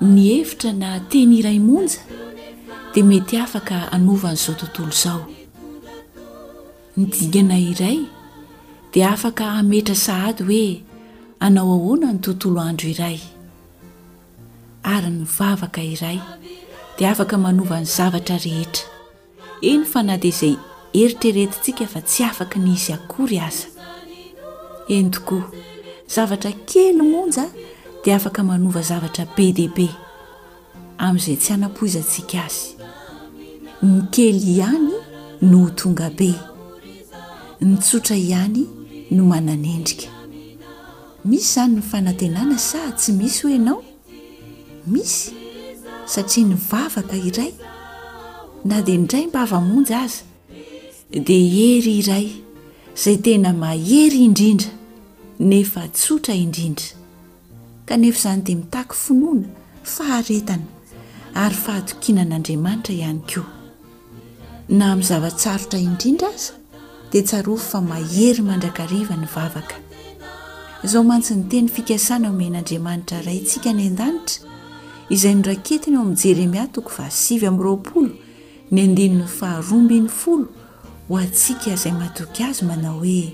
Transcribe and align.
ny 0.00 0.28
hevitra 0.36 0.72
na 0.76 0.98
teny 1.08 1.38
iray 1.40 1.56
monja 1.58 2.00
dia 2.92 3.04
mety 3.04 3.36
afaka 3.40 3.78
hanovan'izao 3.92 4.54
tontolo 4.60 4.92
izao 4.92 5.24
ny 6.96 7.04
dingana 7.08 7.56
iray 7.56 8.02
dia 8.92 9.08
afaka 9.16 9.44
hametra 9.56 9.94
sahady 9.96 10.44
hoe 10.48 10.82
anao 11.40 11.72
ahoana 11.76 12.12
ny 12.12 12.18
tontolo 12.20 12.60
andro 12.60 12.88
iray 12.90 13.16
ary 14.84 15.10
nyvavaka 15.10 15.82
iray 15.94 16.18
dia 16.98 17.10
afaka 17.10 17.38
manova 17.38 17.80
ny 17.80 17.88
zavatra 17.96 18.36
rehetra 18.44 18.84
eny 19.70 19.84
fa 19.90 20.02
nade 20.02 20.28
izay 20.28 20.54
eritrereetintsika 21.00 21.86
fa 21.94 22.00
tsy 22.04 22.22
afaka 22.28 22.60
ny 22.64 22.72
izy 22.76 22.92
akory 22.92 23.38
aza 23.48 23.68
eny 24.94 25.08
tokoa 25.10 25.44
zavatra 26.14 26.52
kely 26.68 27.00
monja 27.12 27.48
di 28.06 28.12
afaka 28.12 28.42
manova 28.44 28.82
zavatra 28.86 29.26
b 29.36 29.52
db 29.56 29.78
amin'izay 31.04 31.36
tsy 31.42 31.50
hanampoizantsika 31.54 32.38
azy 32.46 32.70
ny 33.88 33.94
kely 34.14 34.38
ihany 34.54 34.92
no 35.50 35.60
tonga 35.78 36.06
be 36.18 36.30
ny 37.66 37.72
tsotra 37.82 38.14
ihany 38.26 38.62
no 39.16 39.22
mananendrika 39.32 40.06
misy 41.26 41.38
izany 41.42 41.74
ny 41.74 41.82
fanantenana 41.90 42.56
ssa 42.62 42.80
tsy 42.98 43.10
misy 43.18 43.38
hoe 43.42 43.52
ianao 43.58 43.80
misy 44.92 45.24
satria 46.12 46.44
nyvavaka 46.50 47.16
iray 47.28 47.50
na 48.64 48.82
dia 48.86 49.00
nidray 49.02 49.26
mba 49.26 49.42
vamonjy 49.52 49.94
aza 50.02 50.22
dia 51.26 51.42
hery 51.56 51.92
iray 51.98 52.26
izay 52.96 53.18
tena 53.24 53.50
mahery 53.62 54.18
indrindra 54.28 54.70
nefa 55.50 55.82
tsotra 55.98 56.34
indrindra 56.34 56.95
kanefa 57.86 58.18
izany 58.18 58.42
dia 58.42 58.56
mitaky 58.56 58.94
finoana 58.96 59.44
faharetana 59.94 60.64
ary 61.34 61.54
fahatokinan'andriamanitra 61.54 62.94
ihany 62.94 63.20
kozihyony 63.30 63.52
enya'aiamantraaika 72.46 73.72
ny 73.78 73.82
aanitra 73.88 74.46
izay 75.16 75.34
noraketiny 75.38 75.96
ao 75.96 76.02
am' 76.06 76.14
jeremiatoko 76.22 76.90
fa 76.90 77.04
asivy 77.10 77.46
ami'roaolo 77.46 78.10
ny 78.70 78.80
andinny 78.86 79.26
faharombyn'ny 79.38 80.08
folo 80.08 80.48
ho 81.08 81.14
atsika 81.22 81.72
izay 81.76 81.92
mahatoky 82.00 82.40
azy 82.48 82.64
manao 82.66 82.98
hoe 82.98 83.32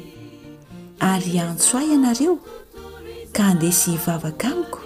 ay 1.12 1.40
antso 1.40 1.78
ay 1.78 1.86
ianareo 1.94 2.34
ka 3.32 3.48
hndesy 3.50 3.96
hvavakaamiko 4.04 4.78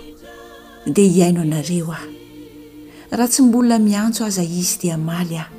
dia 0.87 1.07
hiaino 1.11 1.43
anareo 1.43 1.91
aho 1.93 2.07
raha 3.11 3.29
tsy 3.29 3.43
mbola 3.43 3.79
miantso 3.79 4.23
aza 4.25 4.43
izy 4.43 4.77
dia 4.83 4.97
maly 4.99 5.37
aho 5.37 5.53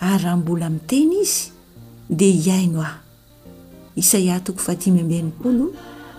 ary 0.00 0.22
raha 0.24 0.36
mbola 0.36 0.66
miteny 0.70 1.14
izy 1.22 1.50
dia 2.10 2.28
hiaino 2.42 2.80
aho 2.86 2.98
isaiah 4.02 4.38
toko 4.46 4.60
fadimy 4.66 5.00
ambyn'nimpolo 5.02 5.66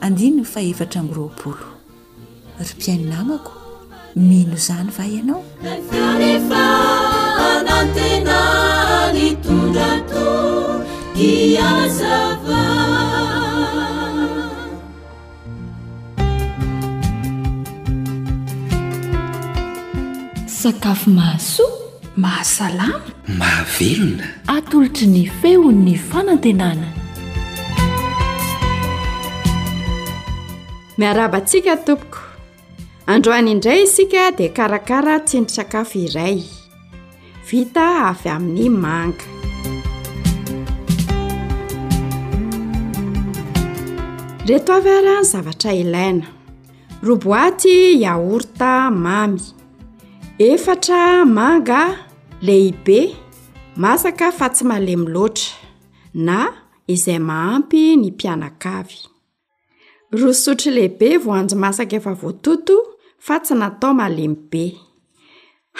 andininy 0.03 0.43
fahefatra 0.53 0.99
myroapolo 1.07 1.65
ry 2.59 2.67
mpiainonamako 2.75 3.51
mino 4.15 4.55
izany 4.59 4.89
va 4.95 5.03
ianaoa 5.07 6.63
sakafo 20.63 21.09
mahasoa 21.09 21.71
mahasalama 22.23 23.01
mahavelona 23.37 24.23
atolotry 24.55 25.07
ny 25.13 25.23
feo 25.41 25.71
ny 25.71 25.95
fanantenana 26.09 26.87
miarabantsika 30.97 31.73
tompoko 31.85 32.19
androany 33.07 33.51
indray 33.51 33.83
isika 33.83 34.21
dia 34.37 34.49
karakara 34.57 35.15
tsiany 35.25 35.49
sakafo 35.55 35.99
iray 36.05 36.39
vita 37.47 37.87
avy 38.11 38.29
amin'ny 38.35 38.67
manga 38.83 39.25
reto 44.47 44.71
avy 44.79 44.89
aryany 44.97 45.25
zavatra 45.31 45.71
ilaina 45.83 46.25
roboaty 47.07 47.99
yaourta 48.05 48.91
mamy 48.91 49.41
efatra 50.39 51.25
manga 51.25 51.95
lehibe 52.41 53.15
masaka 53.77 54.31
fa 54.31 54.49
tsy 54.49 54.65
malemy 54.65 55.05
loatra 55.07 55.53
na 56.13 56.37
izay 56.87 57.19
mahampy 57.19 57.95
ny 57.99 58.07
mpianakavy 58.11 58.97
rosotro 60.11 60.71
lehibe 60.71 61.17
vo 61.17 61.33
anjo 61.33 61.55
masaka 61.55 61.95
efa 61.95 62.13
voatoto 62.13 62.77
fa 63.19 63.39
tsy 63.39 63.53
natao 63.55 63.93
malemy 63.93 64.35
be 64.51 64.65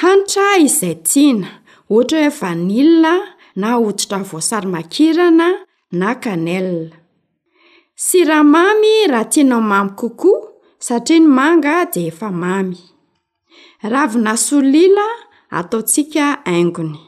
hanitra 0.02 0.58
izay 0.58 0.96
tiana 0.96 1.48
ohatra 1.90 2.18
hoe 2.20 2.30
vanila 2.30 3.14
na 3.56 3.68
hoditra 3.74 4.18
voasary 4.20 4.68
makirana 4.68 5.66
na 5.92 6.16
kanela 6.16 6.92
syramamy 7.96 8.94
raha 9.10 9.26
tianao 9.26 9.62
mamy 9.62 9.90
kokoa 10.00 10.48
satria 10.80 11.20
ny 11.20 11.28
manga 11.28 11.86
dia 11.86 12.08
efa 12.08 12.32
mamy 12.32 12.78
ravinasolila 13.92 15.08
ataotsika 15.60 16.24
aingony 16.54 17.00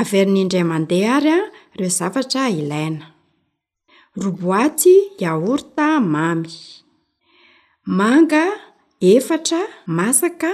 averiny 0.00 0.38
indray 0.42 0.64
mandeha 0.72 1.10
ary 1.18 1.30
a 1.38 1.44
ireo 1.76 1.90
zavatra 1.98 2.42
ilaina 2.60 3.06
roboaty 4.22 4.94
yaorta 5.24 5.88
mamy 6.14 6.54
manga 7.98 8.44
efatra 9.12 9.60
masaka 9.98 10.50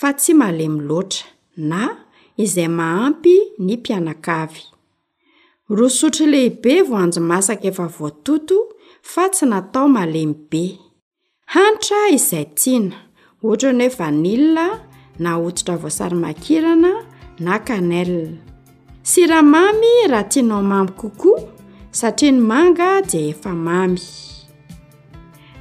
fa 0.00 0.08
tsy 0.18 0.32
mahalemy 0.40 0.80
loatra 0.88 1.26
na 1.72 1.80
izay 2.44 2.68
mahampy 2.78 3.34
ny 3.64 3.72
mpianakavy 3.80 4.62
rosotro 5.78 6.24
lehibe 6.32 6.72
vo 6.88 6.94
anjo 7.02 7.20
masaka 7.32 7.64
efa 7.70 7.86
voatoto 7.98 8.56
fa 9.12 9.22
tsy 9.34 9.44
natao 9.50 9.86
mahalemy 9.94 10.34
be 10.50 10.62
hanitra 11.52 11.98
izay 12.16 12.46
tiana 12.58 12.98
ohatra 13.44 13.72
ny 13.72 13.86
hoe 13.88 13.96
vanill 13.98 14.56
na 15.18 15.30
hotitra 15.36 15.76
voasary 15.76 16.16
makirana 16.16 16.92
na 17.40 17.58
kanel 17.58 18.36
siramamy 19.02 20.08
raha 20.08 20.24
tianao 20.24 20.62
mamy 20.62 20.90
kokoa 20.90 21.40
satria 21.90 22.32
ny 22.32 22.40
manga 22.40 23.02
dia 23.02 23.28
efa 23.30 23.52
mamy 23.52 24.00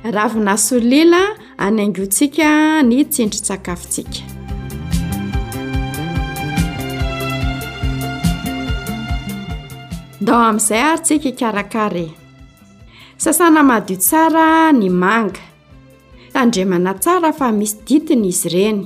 ravina 0.04 0.58
solila 0.58 1.22
any 1.58 1.82
aingontsika 1.82 2.84
ny 2.86 3.04
tsindrytsakafontsika 3.10 4.20
ndao 10.22 10.44
amin'izay 10.44 10.82
arytsika 10.82 11.24
hikarakara 11.24 12.06
sasana 13.18 13.64
madio 13.64 13.98
tsara 13.98 14.72
ny 14.72 14.90
manga 14.90 15.51
tandrimana 16.34 16.94
tsara 17.00 17.32
fa 17.38 17.52
misy 17.52 17.76
ditiny 17.88 18.28
izy 18.32 18.46
ireny 18.50 18.80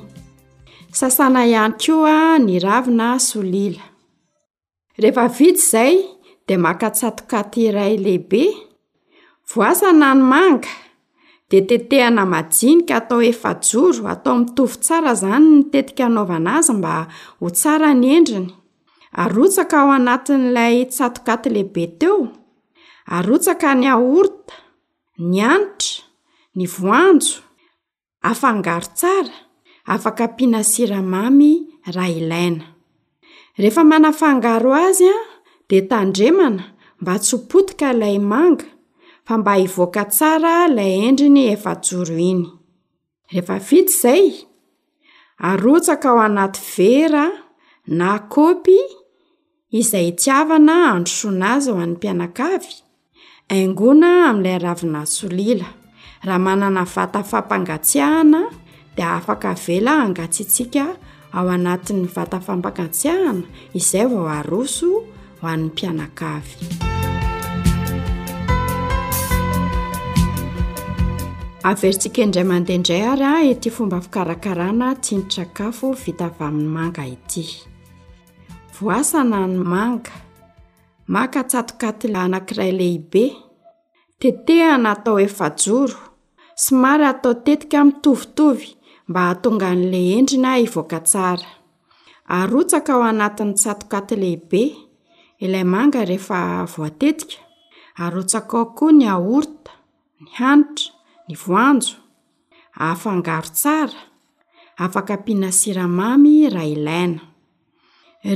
sasana 0.99 1.41
ihany 1.51 1.75
ko 1.81 2.05
a 2.07 2.37
ny 2.45 2.57
ravina 2.65 3.09
solila 3.29 3.85
rehefa 5.01 5.25
vidy 5.37 5.59
izay 5.63 5.95
dia 6.47 6.57
makatsatokaty 6.65 7.61
iray 7.69 7.93
lehibe 8.05 8.43
voasay 9.51 9.93
na 10.01 10.09
nymanga 10.19 10.71
dia 11.49 11.61
tetehana 11.69 12.23
majinika 12.33 12.95
atao 12.99 13.21
efajoro 13.31 14.03
atao 14.13 14.35
mitovy 14.41 14.77
tsara 14.83 15.11
izany 15.17 15.47
nitetika 15.57 16.03
hanaovana 16.07 16.51
aza 16.59 16.73
mba 16.79 16.93
ho 17.39 17.47
tsara 17.57 17.89
ny 18.01 18.07
endriny 18.17 18.49
arotsaka 19.21 19.75
ao 19.81 19.89
anatin'ilay 19.97 20.77
tsatokaty 20.93 21.49
lehibe 21.55 21.85
teo 21.99 22.19
arotsaka 23.15 23.67
ny 23.79 23.85
aorta 23.95 24.53
ny 25.29 25.37
anitra 25.53 26.04
ny 26.59 26.65
voanjo 26.75 27.33
afangaro 28.29 28.87
tsara 28.97 29.35
afaka 29.93 30.23
mpianasiramamy 30.31 31.51
raha 31.95 32.09
ilaina 32.19 32.65
rehefa 33.57 33.83
manafangaro 33.91 34.71
azy 34.87 35.07
a 35.09 35.17
dia 35.69 35.81
tandremana 35.91 36.63
mba 37.01 37.13
tspotika 37.23 37.87
ilay 37.93 38.17
manga 38.31 38.67
fa 39.27 39.33
mba 39.39 39.53
hivoaka 39.61 40.03
tsara 40.13 40.51
ilay 40.67 40.93
endriny 41.07 41.41
efa 41.53 41.71
joro 41.85 42.15
iny 42.31 42.45
rehefa 43.31 43.55
fidy 43.67 43.91
izay 43.95 44.25
arotsaka 45.49 46.07
ao 46.09 46.19
anaty 46.27 46.59
vera 46.75 47.25
na 47.99 48.07
kopy 48.33 48.79
izay 49.79 50.09
tsyavana 50.19 50.73
androsoana 50.93 51.45
azy 51.55 51.69
ho 51.73 51.77
an'ny 51.83 51.93
mpianak 51.95 52.37
avy 52.53 52.73
angona 53.55 54.07
amin'ilay 54.29 54.59
ravina 54.65 55.01
tsolila 55.11 55.67
raha 56.25 56.39
manana 56.39 56.83
vata 56.85 57.23
fampangatsiahana 57.23 58.45
dia 58.95 59.13
afaka 59.13 59.53
vela 59.53 59.91
hangatsintsika 60.01 60.95
ao 61.33 61.49
anatin'ny 61.49 62.07
vata 62.07 62.39
fampangatsiahana 62.39 63.43
izay 63.73 64.05
vao 64.05 64.27
aroso 64.29 65.03
ho 65.41 65.47
an'ny 65.47 65.65
mpianakavy 65.65 66.65
averintsikaindray 71.63 72.43
mandehaindray 72.43 73.01
ary 73.05 73.23
a 73.29 73.35
ah, 73.37 73.43
ety 73.45 73.69
fomba 73.69 74.01
fikarakarana 74.01 74.95
tiandri-tsakafo 74.95 75.93
vita 76.05 76.29
vy 76.39 76.45
amin'ny 76.45 76.69
manga 76.69 77.05
ity 77.07 77.45
voasana 78.79 79.45
ny 79.47 79.57
manga 79.61 80.11
maka 81.07 81.43
tsatokaty 81.43 82.07
anankirai 82.17 82.71
lehibe 82.71 83.25
tetehana 84.19 84.95
tao 84.95 85.19
efajoro 85.19 86.04
so 86.57 86.75
mary 86.75 87.05
atao 87.05 87.33
tetika 87.33 87.83
mitovitovy 87.85 88.69
mba 89.07 89.19
hahatonga 89.21 89.69
n'la 89.75 89.99
endrina 90.17 90.51
ivoaka 90.65 90.99
tsara 91.09 91.47
arotsaka 92.37 92.91
ao 92.95 93.03
anatin'ny 93.11 93.53
tsatokatelehibe 93.59 94.61
ilay 95.45 95.65
manga 95.73 96.01
rehefa 96.09 96.39
voatetika 96.73 97.35
arotsaka 98.03 98.55
o 98.63 98.65
koa 98.77 98.93
ny 98.99 99.03
aorta 99.15 99.71
ny 100.21 100.27
hanitra 100.39 100.89
ny 101.27 101.33
voanjo 101.43 101.95
aafangaro 102.85 103.49
tsara 103.59 103.99
afaka 104.83 105.13
mpianasiramamy 105.19 106.33
raha 106.55 106.67
ilaina 106.75 107.21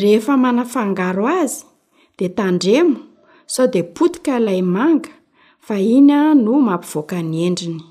rehefa 0.01 0.33
manafangaro 0.43 1.23
azy 1.41 1.57
dia 2.17 2.29
tandremo 2.37 2.97
sao 3.53 3.65
dia 3.73 3.83
potika 3.97 4.31
ilay 4.39 4.61
manga 4.75 5.11
fa 5.67 5.75
inya 5.97 6.19
no 6.43 6.53
mampivoaka 6.67 7.17
ny 7.31 7.37
endriny 7.49 7.83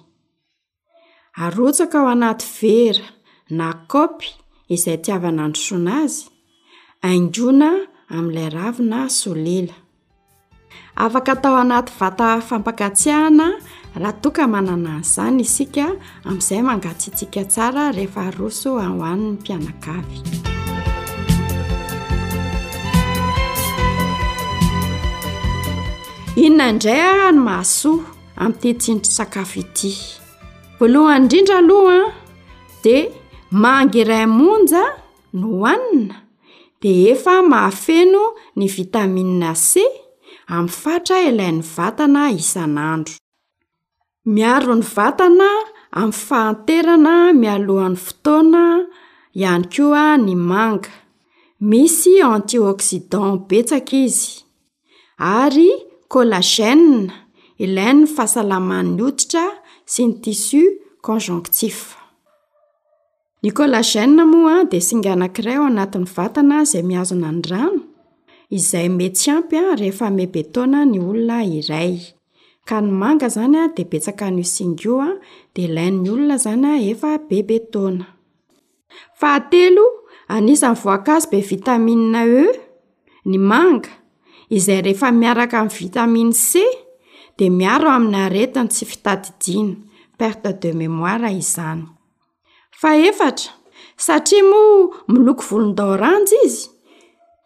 arotsaka 1.38 1.98
ao 2.00 2.08
anaty 2.10 2.46
vera 2.60 3.06
na 3.58 3.68
kaopy 3.90 4.26
izay 4.74 4.96
tiavanandrosona 5.04 5.92
azy 6.04 6.24
aingona 7.06 7.70
amin'ilay 8.14 8.48
ravi 8.56 8.82
na 8.90 9.00
solela 9.18 9.76
afaka 11.04 11.32
tao 11.42 11.56
anaty 11.62 11.92
vata 12.00 12.28
fampakatsiahana 12.48 13.46
raha 14.00 14.14
toka 14.22 14.42
manana 14.54 14.90
any 14.90 15.00
izany 15.06 15.40
isika 15.46 15.84
amin'izay 16.28 16.62
mangatsy 16.68 17.06
itsika 17.10 17.42
tsara 17.52 17.82
rehefa 17.96 18.20
aroso 18.28 18.68
o 18.76 18.80
hann'ny 18.84 19.30
mpianakavy 19.36 20.18
inonaindray 26.44 27.00
a 27.26 27.30
ny 27.34 27.40
mahasoaa 27.48 28.02
amin'ity 28.42 28.70
tsindry 28.80 29.12
sakafo 29.18 29.58
ity 29.62 29.92
voalohany 30.80 31.22
indrindra 31.22 31.54
alohan 31.62 32.06
dea 32.84 33.02
mangiray 33.62 34.26
monja 34.38 34.84
no 35.40 35.46
hohanina 35.58 36.16
de 36.82 36.90
efa 37.12 37.34
mahafeno 37.52 38.24
ny 38.60 38.66
vitamina 38.78 39.50
ce 39.68 39.84
amin'ny 40.56 40.68
fatra 40.82 41.16
ilain'ny 41.30 41.62
vatana 41.76 42.22
isan'andro 42.40 43.16
miarony 44.34 44.84
vatana 44.96 45.48
amin'ny 45.98 46.16
fahanterana 46.26 47.14
mialohan'ny 47.40 47.98
fotoana 48.04 48.64
ihany 49.40 49.66
ko 49.76 49.84
a 50.04 50.06
ny 50.24 50.34
manga 50.50 50.92
misy 51.70 52.12
anti 52.32 52.56
oksidan 52.70 53.30
betsaka 53.48 53.94
izy 54.06 54.30
ary 55.40 55.70
kolagana 56.12 57.10
ilai 57.64 57.92
ny 57.98 58.02
fahasalaman'ny 58.14 59.00
oditra 59.08 59.44
sy 59.88 60.04
ny 60.06 60.14
tissus 60.22 60.68
conjonctif 61.04 61.96
nikola 63.42 63.80
ga 63.80 64.26
moa 64.32 64.54
a 64.60 64.64
de 64.72 64.78
singnank'iray 64.88 65.56
ao 65.56 65.64
anatin'ny 65.70 66.08
vatana 66.16 66.58
izay 66.66 66.82
mihazona 66.90 67.28
ny 67.34 67.40
drano 67.44 67.80
izay 68.56 68.86
metsyampy 68.98 69.56
a 69.70 69.74
rehefa 69.80 70.06
me 70.16 70.24
betona 70.34 70.80
ny 70.90 70.98
olona 71.08 71.38
iray 71.58 71.92
ka 72.68 72.76
ny 72.84 72.90
manga 73.00 73.26
izany 73.32 73.56
a 73.64 73.64
de 73.76 73.82
betsaka 73.90 74.26
nisingo 74.36 74.94
a 75.08 75.10
dea 75.54 75.70
lainny 75.76 76.08
olona 76.14 76.36
zany 76.44 76.66
a 76.70 76.74
efa 76.92 77.10
bebetona 77.28 78.04
fahatelo 79.20 79.84
anisany 80.34 80.76
voankazy 80.82 81.26
be 81.32 81.38
vitaminia 81.50 82.22
e 82.44 82.44
ny 83.30 83.38
manga 83.50 83.88
izay 84.56 84.80
rehefa 84.86 85.08
miaraka 85.20 85.56
amin'ny 85.60 85.76
vitaminy 85.82 86.32
c 86.34 86.52
de 87.40 87.46
miaro 87.58 87.86
amin'ny 87.96 88.18
haretiny 88.20 88.68
sy 88.74 88.84
fitadidiana 88.90 89.76
perte 90.18 90.50
de 90.62 90.70
memoira 90.80 91.30
izany 91.42 91.82
fa 92.80 92.90
efatra 93.08 93.52
satria 94.06 94.42
moa 94.50 94.90
miloko 95.12 95.44
volon 95.48 95.70
dao 95.78 95.94
ranjo 96.02 96.36
izy 96.48 96.60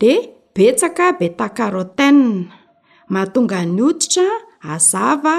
de 0.01 0.13
betsaka 0.55 1.07
beta 1.21 1.49
karotena 1.57 2.53
matonga 3.13 3.61
ny 3.77 3.83
oditra 3.91 4.27
azava 4.75 5.37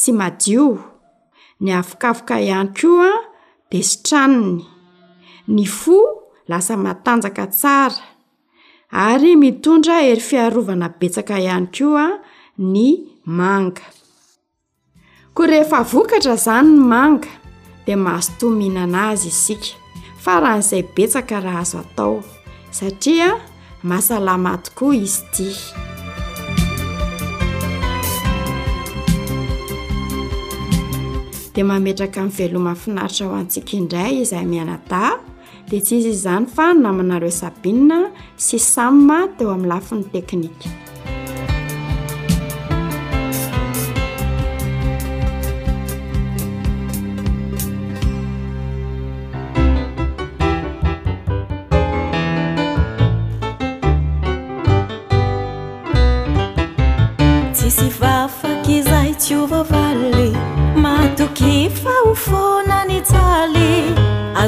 sy 0.00 0.10
madioo 0.18 0.74
ny 1.62 1.68
afokafoka 1.80 2.36
ihany 2.46 2.70
ko 2.78 2.90
a 3.10 3.12
de 3.70 3.80
sitranony 3.90 4.58
ny 5.54 5.62
fo 5.78 5.98
lasa 6.50 6.74
matanjaka 6.86 7.44
tsara 7.58 8.02
ary 9.06 9.32
mitondra 9.42 9.96
ery 10.10 10.22
fiarovana 10.28 10.88
betsaka 11.00 11.34
ihany 11.46 11.68
ko 11.76 11.88
a 12.04 12.06
ny 12.74 12.88
manga 13.24 13.82
koa 15.34 15.46
rehefa 15.46 15.82
vokatra 15.92 16.34
izany 16.34 16.66
ny 16.68 16.82
manga 16.92 17.28
dia 17.86 17.96
mahazotoamihinana 17.96 19.08
a 19.10 19.16
zy 19.16 19.28
isika 19.28 19.76
fa 20.18 20.40
raha 20.40 20.56
n'izay 20.58 20.82
betsaka 20.96 21.40
raha 21.40 21.60
azo 21.62 21.78
atao 21.78 22.22
satria 22.70 23.30
masalamatokoa 23.82 24.94
izy 24.96 25.18
ity 25.22 25.48
dia 31.54 31.64
mametraka 31.64 32.20
min'ny 32.20 32.34
velomany 32.38 32.78
finaritra 32.80 33.26
ho 33.26 33.32
antsika 33.38 33.72
indray 33.78 34.20
izy 34.22 34.34
ay 34.36 34.46
mianada 34.50 35.04
dia 35.70 35.80
tsy 35.82 35.94
izy 35.98 36.10
iy 36.10 36.20
zany 36.26 36.46
fa 36.54 36.74
namana 36.74 37.18
reo 37.22 37.30
sabinna 37.42 37.98
sy 38.36 38.58
samma 38.58 39.18
teo 39.38 39.50
amin'ny 39.54 39.68
lafi 39.70 39.94
ny 39.94 40.04
teknika 40.12 40.70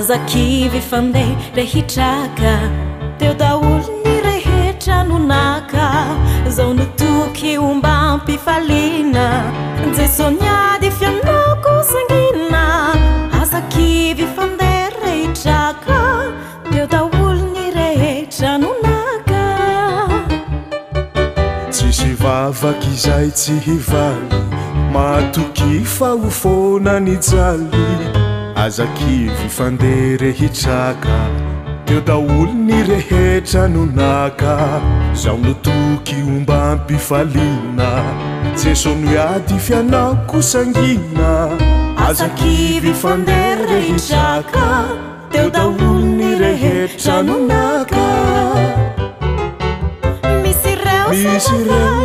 azakivy 0.04 0.80
fandeh 0.90 1.32
rehitraka 1.56 2.54
teo 3.18 3.34
da 3.34 3.50
olo 3.56 3.80
ny 4.04 4.14
rehetra 4.26 4.96
nonaka 5.08 5.86
zao 6.50 6.74
nitoky 6.74 7.58
omba 7.58 7.88
ampifalina 8.12 9.26
jeso 9.96 10.30
niady 10.30 10.90
fiannaoko 10.98 11.70
sanginna 11.92 12.62
azakivy 13.40 14.26
fandeh 14.36 14.90
rehitraka 15.04 15.96
teo 16.72 16.86
da 16.86 17.00
olony 17.04 17.66
rehetra 17.78 18.58
nonaka 18.62 19.42
tsy 21.70 21.86
syvavak' 21.98 22.84
izay 22.92 23.30
tsy 23.30 23.54
hivaly 23.66 24.40
matokifa 24.94 26.08
ho 26.22 26.30
fona 26.40 26.94
ny 27.04 27.16
jaly 27.16 28.33
azakivy 28.54 29.48
fanderehitraka 29.56 31.18
teo 31.86 32.00
daolony 32.00 32.82
rehetra 32.88 33.68
nonaka 33.68 34.80
zao 35.14 35.36
notoky 35.38 36.16
ombampifalina 36.22 37.90
jeso 38.64 38.94
no 38.94 39.12
iady 39.12 39.58
fianaokosangina 39.58 41.28
azakyfadeimisy 42.08 44.22
reo 50.80 51.10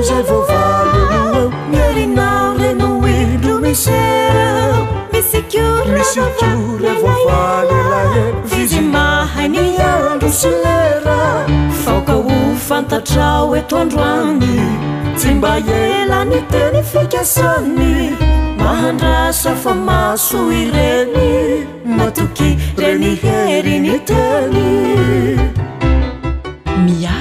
zay 0.09 0.23
va 0.29 0.37
vizymahainy 8.51 9.77
andro 10.11 10.29
sy 10.31 10.47
lera 10.49 11.45
faoka 11.83 12.13
ho 12.13 12.55
fantatra 12.67 13.43
o 13.43 13.55
etondro 13.59 14.01
any 14.03 14.55
jimba 15.21 15.51
elany 15.81 16.39
teny 16.51 16.81
fikasany 16.91 18.15
mahandrasa 18.61 19.53
fa 19.63 19.73
maso 19.87 20.49
ireny 20.61 21.29
motiky 21.97 22.49
reny 22.81 23.11
hery 23.23 23.75
ny 23.85 23.95
teny 24.09 24.65
m 26.85 27.18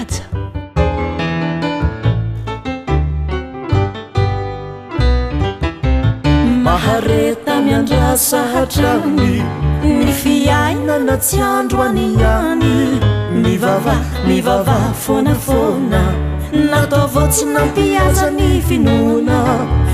areta 6.94 7.54
miandra 7.64 8.06
sahatra 8.28 8.92
hoy 9.04 9.42
ny 9.82 10.12
fiainana 10.20 11.16
tsy 11.24 11.40
andro 11.50 11.82
any 11.88 12.06
any 12.32 12.74
mivavaha 13.46 14.04
mivavaha 14.28 14.92
fonafoaana 15.04 16.02
natao 16.70 17.04
vao 17.16 17.26
tsy 17.34 17.44
mampiaza 17.56 18.26
ny 18.38 18.48
finona 18.68 19.40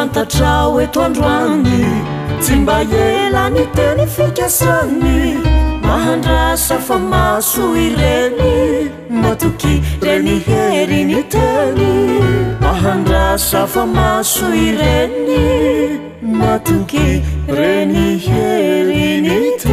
fantatra 0.00 0.66
o 0.68 0.80
etoandroany 0.80 1.82
tsy 2.40 2.54
mba 2.62 2.76
elany 3.00 3.60
teny 3.76 4.04
fikasany 4.06 5.32
mahandrasa 5.86 6.76
fa 6.86 6.96
maso 7.10 7.62
ireny 7.86 8.54
motoky 9.22 9.74
reny 10.06 10.36
heriny 10.48 11.18
teny 11.34 11.84
mahandrasa 12.64 13.66
fa 13.72 13.84
maso 13.96 14.46
ireny 14.66 15.52
motoky 16.40 17.06
reny 17.58 18.06
heriny 18.28 19.40
t 19.62 19.66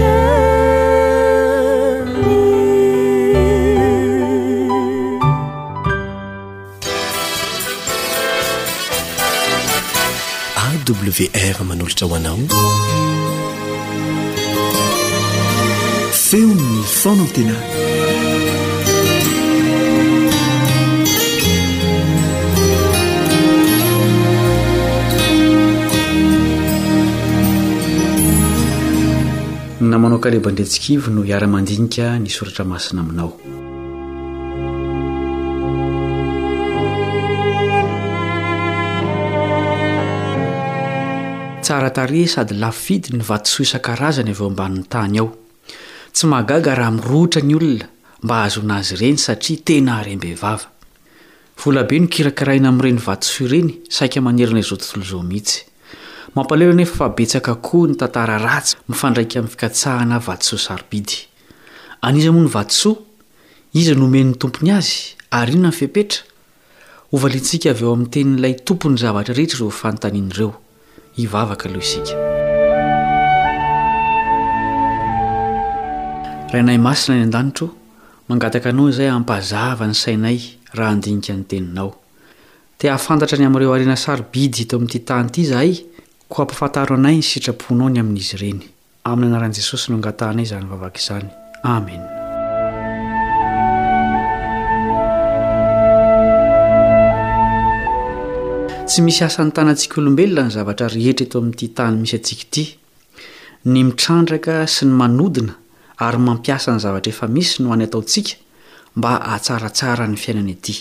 wr 10.93 11.63
manolotra 11.63 12.07
hoanao 12.07 12.37
feonyny 16.11 16.83
fonatena 16.91 17.55
namanao 29.81 30.19
kalebandretsikivy 30.19 31.11
no 31.15 31.21
hiara-mandinika 31.27 32.05
ny 32.23 32.29
soratra 32.37 32.65
masina 32.71 33.01
aminao 33.01 33.56
tsaratare 41.67 42.23
sady 42.27 42.55
lafidy 42.61 43.09
ny 43.17 43.23
vatisoa 43.27 43.63
isan-karazany 43.65 44.29
av 44.31 44.39
eo 44.39 44.45
amban'ny 44.51 44.83
tany 44.93 45.17
ao 45.19 45.27
tsy 46.15 46.25
magaga 46.31 46.71
raha 46.79 46.91
mirotra 46.95 47.41
ny 47.43 47.53
olona 47.57 47.87
mba 48.23 48.35
azo 48.45 48.61
nazy 48.69 48.91
ireny 48.95 49.17
satria 49.23 49.59
ena 49.75 49.95
nbeiave 50.19 50.65
okirakiaina 51.63 52.67
am'reny 52.73 52.99
a 52.99 53.01
renyienao 53.07 54.35
tnohitselnefabetskao 54.85 56.37
ny 57.83 57.89
n 62.29 62.31
midaika 62.37 62.37
miny 62.37 62.37
ahnaany 62.45 62.91
iznomeny 63.81 64.31
tompony 64.41 64.69
azy 64.79 64.95
yiona 65.47 65.69
eatska 67.35 67.73
o'nytennlay 67.91 68.53
tompony 68.67 68.97
zta 68.97 70.11
ivavaka 71.17 71.69
aloha 71.69 71.81
isika 71.81 72.15
rainay 76.53 76.77
masina 76.77 77.15
ny 77.17 77.23
an-danitro 77.27 77.67
mangataka 78.29 78.69
anao 78.69 78.89
izay 78.89 79.09
ampazava 79.11 79.87
ny 79.87 79.93
sainay 79.95 80.39
raha 80.73 80.91
handinika 80.93 81.33
ny 81.35 81.43
teninao 81.49 81.91
teafantatra 82.79 83.37
ny 83.37 83.45
amin'ireo 83.47 83.73
harina 83.73 83.97
sarybidy 83.97 84.61
ito 84.65 84.77
amin'nyity 84.77 85.05
tany 85.09 85.27
ity 85.29 85.41
izahay 85.45 85.73
ko 86.29 86.35
hampafantaro 86.41 86.93
anay 87.01 87.17
ny 87.19 87.25
sitraponao 87.25 87.89
ny 87.91 87.99
amin'izy 87.99 88.37
ireny 88.37 88.61
amin'ny 89.09 89.33
anaran'i 89.33 89.57
jesosy 89.59 89.89
no 89.91 89.97
angatahnay 89.99 90.45
zany 90.45 90.69
vavaka 90.69 91.01
izany 91.01 91.27
amena 91.63 92.16
tsy 98.87 99.01
misy 99.03 99.19
asany 99.25 99.51
tanyantsika 99.51 99.99
olombelona 100.01 100.43
ny 100.47 100.51
zavatra 100.55 100.87
rehetra 100.87 101.25
eto 101.25 101.37
amin'nyity 101.41 101.67
tany 101.75 101.95
misy 102.01 102.15
antsika 102.17 102.41
ity 102.45 102.63
ny 103.71 103.83
mitrandraka 103.87 104.55
sy 104.71 104.85
ny 104.87 104.93
manodina 105.01 105.53
ary 106.05 106.17
mampiasa 106.27 106.71
ny 106.71 106.79
zavatra 106.83 107.11
efa 107.11 107.25
misy 107.27 107.63
no 107.63 107.71
hany 107.73 107.83
ataontsika 107.87 108.33
mba 108.95 109.09
hahtsaratsara 109.31 110.07
ny 110.07 110.15
fiainana 110.23 110.51
ety 110.55 110.73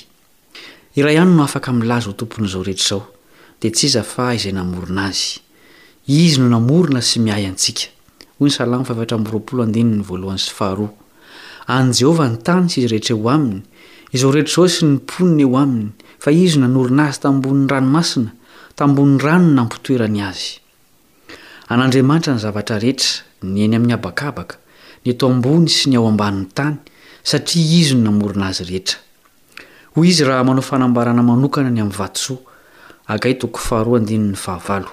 ira 0.97 1.11
ihany 1.17 1.33
no 1.35 1.43
afaka 1.49 1.73
milazao 1.73 2.13
tompon'izao 2.21 2.63
rehetra 2.63 2.85
izao 3.87 4.05
diayaizoanay 4.07 5.15
ayn 11.75 11.89
jehova 12.01 12.27
ny 12.33 12.37
tany 12.49 12.67
sy 12.71 12.77
izy 12.79 12.87
rehetra 12.95 13.13
eo 13.19 13.29
aminy 13.35 13.61
izao 14.15 14.31
rehetra 14.37 14.53
izao 14.55 14.69
sy 14.77 14.83
ny 14.87 14.95
mponina 15.01 15.43
eo 15.47 15.53
aminy 15.65 15.91
fa 16.19 16.31
izy 16.31 16.59
nanorina 16.61 17.07
azy 17.09 17.21
tambon'ny 17.21 17.67
ranomasina 17.69 18.31
tambon'ny 18.75 19.19
rano 19.21 19.45
no 19.47 19.53
nampitoerany 19.55 20.21
azy 20.29 20.47
an'andriamanitra 21.69 22.33
ny 22.35 22.41
zavatra 22.45 22.77
rehetra 22.85 23.11
nyeny 23.55 23.77
amin'ny 23.77 23.93
habakabaka 23.95 24.57
nyeto 25.05 25.25
ambony 25.31 25.67
sy 25.69 25.91
ny 25.91 25.97
ao 25.97 26.07
amban'ny 26.09 26.47
tany 26.57 26.77
satria 27.31 27.77
izy 27.81 27.95
no 27.97 28.11
namorina 28.11 28.49
azy 28.51 28.65
rehetra 28.65 28.99
hoy 29.95 30.09
izy 30.09 30.25
raha 30.29 30.45
mano 30.49 30.63
fanambarana 30.63 31.23
manokana 31.23 31.71
ny 31.71 31.81
amin'ny 31.85 31.99
vatosoa 32.01 32.41
akay 33.07 33.35
toko 33.39 33.59
faharoandinyny 33.59 34.35
ahaval 34.47 34.85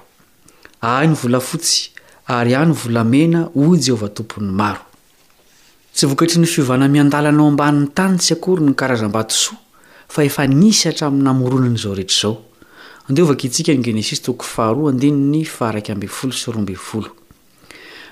a 0.81 0.91
ny 1.07 1.13
volafotsy 1.21 1.91
ary 2.27 2.55
a 2.55 2.65
ny 2.65 2.73
volamena 2.73 3.47
hoy 3.55 3.79
jehovatompony 3.85 4.51
maro 4.59 4.83
tsy 5.95 6.05
vokatry 6.09 6.39
ny 6.41 6.47
fiovana 6.47 6.87
miandala 6.87 7.31
na 7.31 7.43
ao 7.43 7.47
amban'ny 7.47 7.87
tany 7.97 8.19
sy 8.19 8.33
akory 8.35 8.61
ny 8.67 8.73
karazam-batosoa 8.75 9.57
fa 10.07 10.23
efa 10.23 10.43
nisy 10.47 10.85
hatrami'ny 10.89 11.23
namorona 11.23 11.69
n'izao 11.71 11.95
rehetra 11.97 12.15
izao 12.17 12.35
andeovaka 13.09 13.43
itsika 13.47 13.71
ny 13.73 13.81
genesis 13.85 14.21
tokofaharoa 14.21 14.89
andiny 14.91 15.19
ny 15.31 15.41
faraky 15.55 15.91
ambfolo 15.95 16.33
sroambyfolo 16.41 17.09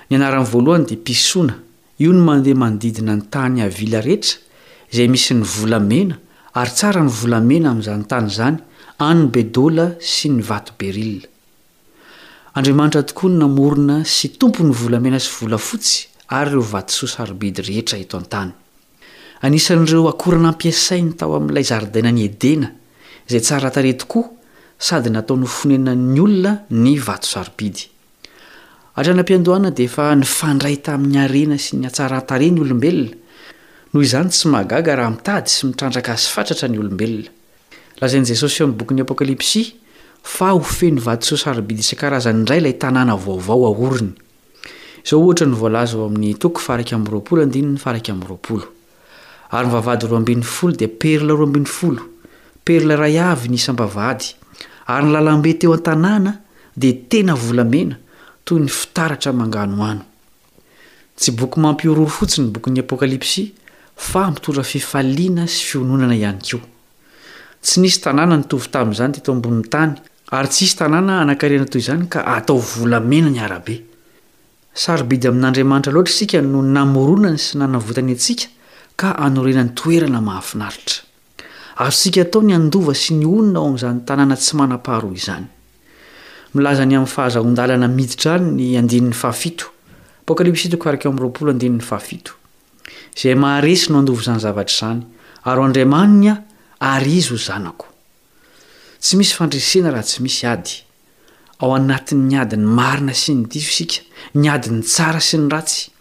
ny 0.08 0.14
anaran' 0.16 0.48
voalohany 0.52 0.84
dia 0.86 0.98
mpisoana 0.98 1.54
io 1.98 2.12
ny 2.12 2.20
mandeha 2.24 2.56
manodidina 2.58 3.16
ny 3.16 3.22
tany 3.30 3.60
avila 3.62 4.00
rehetra 4.00 4.36
izay 4.92 5.08
misy 5.08 5.34
ny 5.34 5.44
volamena 5.44 6.16
ary 6.54 6.70
tsara 6.74 7.02
ny 7.02 7.10
volamena 7.20 7.70
amin'izany 7.70 8.04
tany 8.06 8.26
izany 8.26 8.56
any 8.98 9.26
bedola 9.32 9.86
sy 10.00 10.28
ny 10.30 10.40
vato 10.48 10.72
berila 10.78 11.28
andriamanitra 12.54 13.02
tokoa 13.02 13.30
ny 13.30 13.38
namorona 13.44 14.02
sy 14.04 14.36
tompo 14.38 14.64
ny 14.64 14.72
volamena 14.72 15.18
sy 15.20 15.30
volafotsy 15.40 16.08
ary 16.28 16.50
reo 16.50 16.60
vato 16.72 16.92
sosaribidy 16.94 17.62
rehetra 17.62 17.98
eto 17.98 18.16
an-tany 18.20 18.52
anisan'ireo 19.46 20.04
akorana 20.14 20.48
ampiasainy 20.54 21.10
tao 21.18 21.34
amin'ilay 21.38 21.64
zaridaina 21.70 22.10
ny 22.14 22.22
edena 22.28 22.68
ay 23.30 23.40
tsatae 23.44 23.92
tokoa 24.02 24.24
sady 24.86 25.08
nataonyfinena'ny 25.16 26.18
olona 26.26 26.50
ny 26.84 26.92
vataid 27.06 27.76
atanam-piandoana 28.98 29.70
di 29.78 29.86
fa 29.94 30.06
nyfandray 30.20 30.76
ta 30.84 30.90
amin'ny 30.94 31.18
arena 31.26 31.56
sy 31.64 31.72
ny 31.80 31.86
atsaratareny 31.90 32.56
olombelona 32.62 33.10
noho 33.90 34.02
izany 34.06 34.28
tsy 34.30 34.46
magaga 34.54 34.92
raha 34.98 35.10
mitady 35.16 35.48
sy 35.54 35.62
mitrandraka 35.66 36.14
zy 36.16 36.28
fatratra 36.30 36.68
ny 36.68 36.78
olombelonazanessy'apy 36.78 38.76
ary 49.52 49.66
nyvavady 49.68 50.06
ro 50.06 50.16
ambin'ny 50.16 50.42
folo 50.42 50.72
dia 50.72 50.88
perla 50.88 51.34
ro 51.36 51.44
ambin'ny 51.44 51.66
folo 51.68 52.02
perla 52.64 52.96
ray 52.96 53.18
avy 53.18 53.48
nysambavady 53.48 54.34
ary 54.86 55.06
ny 55.06 55.12
lalambe 55.12 55.52
teo 55.58 55.72
an-tanàna 55.74 56.32
dia 56.76 56.92
tena 57.10 57.34
volamena 57.34 57.96
toy 58.44 58.58
ny 58.60 58.68
fitaratra 58.68 59.32
mangano 59.32 59.82
hano 59.84 60.04
tsy 61.16 61.32
boky 61.32 61.60
mampiororo 61.60 62.06
fotsiny 62.08 62.48
bokyny 62.50 62.80
apokalipsy 62.80 63.52
famitora 63.96 64.62
fifaliana 64.62 65.46
sy 65.46 65.64
fiononana 65.68 66.14
ihany 66.16 66.38
keo 66.38 66.60
tsy 67.62 67.80
nisy 67.80 68.00
tanàna 68.00 68.36
nytovy 68.36 68.68
tamin'izany 68.72 69.12
teto 69.12 69.32
ambonin'ny 69.32 69.68
tany 69.68 69.92
ary 70.32 70.48
tsisy 70.48 70.76
tanàna 70.76 71.20
anakarena 71.20 71.66
toy 71.68 71.80
izany 71.80 72.08
ka 72.08 72.24
atao 72.24 72.56
volamena 72.58 73.30
ny 73.30 73.38
arabe 73.40 73.82
sbidy 74.74 75.28
amin'adriamanitra 75.28 75.92
loatra 75.92 76.12
isika 76.14 76.40
no 76.40 76.62
namoronany 76.62 77.38
sy 77.38 77.58
nanatnyts 77.58 78.30
ka 78.96 79.16
anorenany 79.18 79.70
toerana 79.74 80.20
mahafinaritra 80.28 81.02
ary 81.82 81.92
sika 82.00 82.20
atao 82.26 82.42
ny 82.46 82.54
andova 82.58 82.94
sy 82.94 83.14
ny 83.16 83.26
onona 83.26 83.58
ao 83.58 83.66
amin'izany 83.68 84.02
tanàna 84.08 84.36
tsy 84.36 84.52
manam-paharoa 84.58 85.14
izany 85.18 85.46
milaza 86.54 86.84
ny 86.86 86.94
amin'ny 86.96 87.12
fahazahondalana 87.14 87.88
miditra 87.88 88.34
n 88.38 88.46
ny 88.56 88.76
andinn'ny 88.80 89.12
fahafito 89.22 89.66
apokalps 90.22 90.64
itako 90.68 90.86
ark 90.92 91.02
amin'ny 91.08 91.22
roapolo 91.22 91.50
andin'ny 91.54 91.80
ahaito 91.82 92.32
izay 93.16 93.34
mahaesi 93.42 93.90
no 93.92 93.98
andova 94.02 94.22
zany 94.26 94.40
zavatra 94.44 94.72
izany 94.76 95.00
ary 95.48 95.60
o 95.62 95.66
andriamaninya 95.68 96.34
ary 96.92 97.16
izy 97.20 97.32
ho 97.32 97.36
zanako 97.48 97.86
tsy 99.02 99.14
misy 99.16 99.34
fandresena 99.38 99.90
raha 99.90 100.04
tsy 100.08 100.18
misy 100.22 100.44
ady 100.54 100.72
ao 101.62 101.72
anatin'ny 101.74 102.36
adi 102.42 102.56
ny 102.60 102.68
marina 102.78 103.14
sy 103.14 103.34
ny 103.40 103.48
diso 103.50 103.70
isika 103.72 103.98
ny 104.34 104.46
adiny 104.48 104.82
tsara 104.84 105.20
sy 105.20 105.36
ny 105.40 105.48
ratsy 105.48 105.91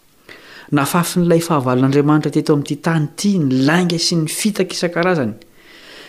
naafaafy 0.75 1.19
n'ilay 1.19 1.41
fahavalon'andriamanitra 1.43 2.31
teto 2.31 2.53
amin'nyity 2.53 2.77
tany 2.85 3.03
ity 3.11 3.31
ny 3.43 3.51
langa 3.67 3.97
sy 3.99 4.15
ny 4.19 4.27
fitaka 4.31 4.71
isan-karazany 4.73 5.33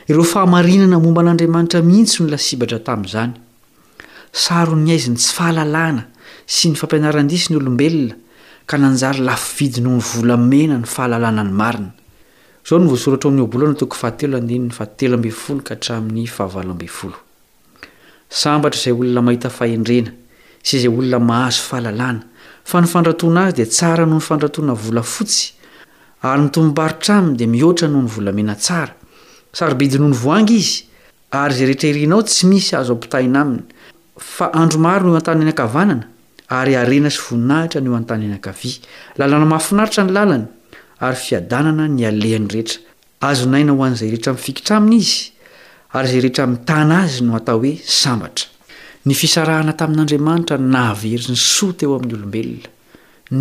ireo 0.09 0.23
fahamarinana 0.25 0.99
momba 1.03 1.23
an'andriamanitra 1.25 1.83
mihitsy 1.83 2.23
ny 2.23 2.31
lasibatra 2.31 2.79
tamin'izany 2.87 3.33
saro 4.33 4.77
ny 4.79 4.91
aiziny 4.95 5.17
tsy 5.19 5.33
fahalalàna 5.37 6.03
sy 6.47 6.69
ny 6.71 6.77
fampianaran-disi 6.79 7.51
ny 7.53 7.57
olombelona 7.59 8.15
ka 8.71 8.79
nanjary 8.79 9.21
lafvidy 9.27 9.81
noho 9.83 9.97
ny 9.99 10.05
volamena 10.13 10.75
ny 10.79 10.87
fahalalana 10.87 11.43
ny 11.43 11.51
marinasambtra 11.51 11.97
izay 12.71 13.27
olona 18.95 19.11
mahita 19.27 19.51
fahendrena 19.51 20.11
s 20.63 20.71
izay 20.79 20.89
olona 21.01 21.19
mahazo 21.19 21.63
fahalalana 21.71 22.23
fa 22.65 22.81
nyfandratoana 22.81 23.45
azy 23.47 23.55
dia 23.57 23.67
tsara 23.67 24.07
no 24.07 24.17
ny 24.19 24.25
fandratoana 24.25 24.73
volafotsy 24.75 25.53
ary 26.23 26.43
nytomombaritra 26.47 27.17
aminy 27.19 27.37
dia 27.37 27.47
mihoatra 27.49 27.89
noho 27.89 28.05
ny 28.07 28.11
volamena 28.17 28.55
tsara 28.55 28.93
sarybidi 29.53 29.99
no 29.99 30.09
ny 30.13 30.17
voanga 30.17 30.53
izy 30.55 30.85
ary 31.31 31.55
zay 31.57 31.67
rehetra 31.67 31.89
irinao 31.91 32.23
tsy 32.23 32.47
misy 32.47 32.77
azo 32.77 32.93
am-pitahina 32.95 33.41
aminy 33.43 33.63
fa 34.17 34.47
andromaro 34.55 35.09
n 35.11 35.15
eo 35.15 35.19
an-tany 35.19 35.43
enankavanana 35.43 36.05
ary 36.49 36.77
arena 36.77 37.11
sy 37.11 37.21
voninahitra 37.27 37.81
ny 37.81 37.87
eo 37.91 37.95
an-tany 37.99 38.25
enan-kavia 38.31 38.77
lalana 39.19 39.47
mahafinaritra 39.51 40.05
ny 40.07 40.13
lalany 40.15 40.47
ary 41.03 41.17
fiadanana 41.19 41.89
ny 41.89 42.07
aleany 42.07 42.47
rehetra 42.55 42.81
azonaina 43.21 43.73
ho 43.75 43.83
an'izay 43.85 44.11
rehetra 44.15 44.33
ifikitra 44.39 44.77
aminy 44.79 44.99
izy 45.03 45.35
ary 45.99 46.07
zay 46.09 46.21
rehetra 46.23 46.47
mitana 46.47 47.03
azy 47.05 47.25
no 47.27 47.35
atao 47.37 47.59
hoe 47.59 47.75
sambatra 47.85 48.52
ny 49.07 49.15
fisarahana 49.21 49.73
tamin'andriamanitra 49.81 50.57
nahavery 50.75 51.27
ny 51.27 51.35
soa 51.55 51.75
teo 51.79 51.95
amin'ny 51.99 52.17
olombelona 52.19 52.69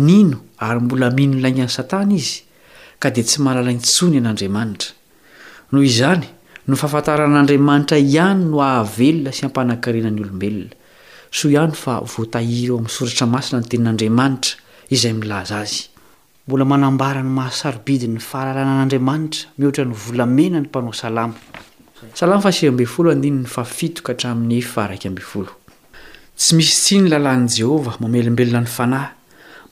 nino 0.06 0.36
ary 0.66 0.80
mbola 0.84 1.08
mino 1.18 1.34
nylaingan'ny 1.36 1.70
satana 1.76 2.14
izy 2.20 2.36
ka 3.02 3.08
dia 3.14 3.22
tsy 3.28 3.38
mahalala 3.44 3.70
nitsony 3.76 4.16
an'andriamanitra 4.22 4.90
noho 5.70 5.84
izany 5.90 6.26
no 6.66 6.74
fahafantaran'andriamanitra 6.80 7.96
ihany 8.06 8.42
no 8.50 8.58
ahavelona 8.68 9.30
sy 9.36 9.42
ampanankarena 9.48 10.10
ny 10.16 10.20
olombelona 10.26 10.74
soa 11.38 11.50
ihany 11.54 11.74
fa 11.82 11.94
voatahira 12.14 12.74
amin'ny 12.76 12.94
soratra 12.98 13.26
masina 13.34 13.58
ny 13.62 13.66
tenin'andriamanitra 13.70 14.58
izay 14.94 15.14
milaza 15.20 15.54
azy 15.64 15.82
mbola 16.46 16.64
manambara 16.72 17.20
ny 17.26 17.30
mahasarobidi 17.38 18.06
ny 18.14 18.18
fahalalana 18.30 18.72
an'andriamanitra 18.82 19.42
mihoatra 19.60 19.84
ny 19.90 19.94
volamena 20.04 20.58
ny 20.60 20.66
mpanosalamo 20.68 21.36
tsy 26.42 26.54
misy 26.56 26.74
tsi 26.74 26.96
ny 26.98 27.08
lalàn'i 27.12 27.46
jehovah 27.58 27.98
mamelombelona 28.00 28.60
ny 28.66 28.70
fanahy 28.76 29.12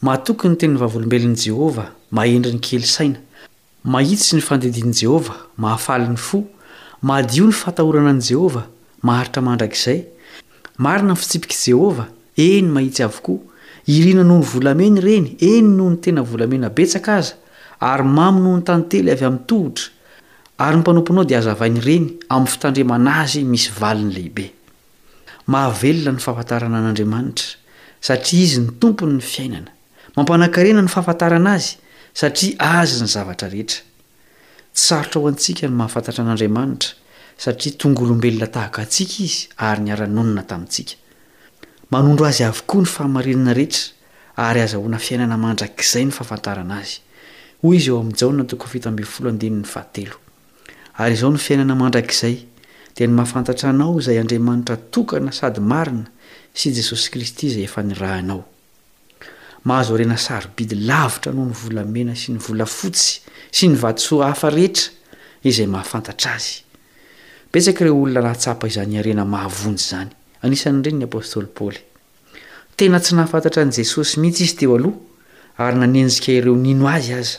mahatokyy 0.06 0.50
ny 0.52 0.56
teniny 0.60 0.78
vavolombelon' 0.78 1.34
jehovah 1.42 1.88
mahendri 2.14 2.52
ny 2.54 2.60
kelisaina 2.62 3.18
mahitsy 3.82 4.28
sy 4.30 4.36
ny 4.38 4.44
fandidian'i 4.46 4.94
jehovah 5.00 5.40
mahafaliny 5.58 6.20
fo 6.28 6.44
mahadio 7.02 7.48
ny 7.50 7.56
fatahorana 7.62 8.12
an'i 8.14 8.26
jehovah 8.28 8.66
maharitra 9.02 9.42
mandrakizay 9.42 9.98
marina 10.78 11.16
ny 11.16 11.18
fitsipikai 11.18 11.58
jehovah 11.72 12.06
eny 12.36 12.70
mahitsy 12.70 13.02
avokoa 13.08 13.42
iriana 13.90 14.22
noho 14.30 14.44
ny 14.44 14.48
volameny 14.52 15.00
ireny 15.02 15.28
eny 15.50 15.70
noho 15.74 15.90
ny 15.90 15.98
tena 16.04 16.22
volamena 16.22 16.70
betsaka 16.70 17.16
aza 17.18 17.34
ary 17.90 18.04
mamy 18.06 18.44
noho 18.44 18.60
ny 18.60 18.64
tany 18.70 18.84
tely 18.92 19.10
avy 19.10 19.24
amin'nytohitra 19.32 19.98
ary 20.60 20.76
ny 20.76 20.80
mpanompinao 20.80 21.24
dia 21.24 21.38
hazavainyreny 21.38 22.06
amin'ny 22.34 22.50
fitandrimana 22.52 23.12
azy 23.22 23.40
misy 23.52 23.70
valiny 23.80 24.10
lehibe 24.16 24.44
mahavelona 25.52 26.10
ny 26.16 26.20
fahafantarana 26.24 26.76
an'andriamanitra 26.80 27.48
satria 28.08 28.40
izy 28.46 28.58
ny 28.64 28.68
tompony 28.82 29.12
ny 29.14 29.22
fiainana 29.32 29.70
mampanankarena 30.16 30.80
ny 30.84 30.90
fahafantarana 30.94 31.52
azy 31.58 31.68
satria 32.22 32.54
azy 32.80 32.92
ny 33.04 33.08
zavatra 33.14 33.46
rehetra 33.54 33.80
tsarotra 34.76 35.18
ao 35.22 35.26
antsika 35.32 35.64
ny 35.70 35.74
mahafantatra 35.80 36.20
an'andriamanitra 36.26 36.90
satria 37.44 37.72
tonga 37.80 38.00
olombelona 38.04 38.46
tahaka 38.56 38.78
antsika 38.84 39.14
izy 39.28 39.40
ary 39.68 39.80
ny 39.86 39.90
ara-nonina 39.96 40.42
tamintsika 40.50 40.94
manondro 41.92 42.24
azy 42.32 42.42
avokoa 42.50 42.80
ny 42.84 42.88
fahamarinana 42.98 43.52
rehetra 43.60 43.84
ary 44.50 44.60
aza 44.68 44.76
hoana 44.82 45.00
fiainana 45.08 45.36
mandrakizay 45.44 46.04
ny 46.08 46.12
fahafantarana 46.18 46.74
azy 46.84 46.98
hoy 47.62 47.74
izy 47.80 47.88
eo 47.94 48.00
amin'n 48.04 48.18
jaonatkf 48.18 50.20
ary 50.98 51.14
izao 51.14 51.30
ny 51.30 51.38
fiainana 51.38 51.74
mandrakizay 51.74 52.36
dia 52.96 53.06
ny 53.06 53.14
mahafantatra 53.14 53.70
anao 53.70 54.00
izay 54.00 54.18
andriamanitra 54.20 54.76
tokana 54.90 55.32
sady 55.32 55.60
marina 55.60 56.06
sy 56.54 56.72
jesosy 56.74 57.10
kristy 57.14 57.46
izay 57.50 57.64
efa 57.68 57.82
ny 57.84 57.94
rahianao 57.94 58.44
mahazo 59.64 59.94
arena 59.94 60.16
sarobidy 60.18 60.74
lavitra 60.86 61.32
anao 61.32 61.46
ny 61.50 61.54
volamena 61.64 62.14
sy 62.18 62.32
ny 62.34 62.40
volafotsy 62.40 63.20
sy 63.56 63.68
ny 63.70 63.78
vadsoa 63.82 64.30
hafa 64.32 64.50
rehetra 64.50 64.90
izay 65.46 65.66
mahafantatra 65.72 66.34
azy 66.38 66.58
petsaka 67.52 67.84
ireo 67.84 68.02
olona 68.02 68.22
nahatsapa 68.26 68.66
izany 68.70 68.98
arena 69.00 69.24
mahavonjy 69.24 69.80
izany 69.84 70.10
anisan' 70.42 70.82
ireny 70.82 70.98
ny 70.98 71.06
apostôly 71.08 71.46
paoly 71.58 71.80
tena 72.76 73.00
tsy 73.00 73.14
nahafantatra 73.14 73.62
an'i 73.62 73.78
jesosy 73.82 74.20
mihitsy 74.20 74.44
izy 74.48 74.56
teo 74.60 74.76
aloha 74.76 74.98
ary 75.58 75.78
nanenjika 75.78 76.32
ireo 76.32 76.56
nino 76.56 76.88
azy 76.88 77.14
aza 77.20 77.38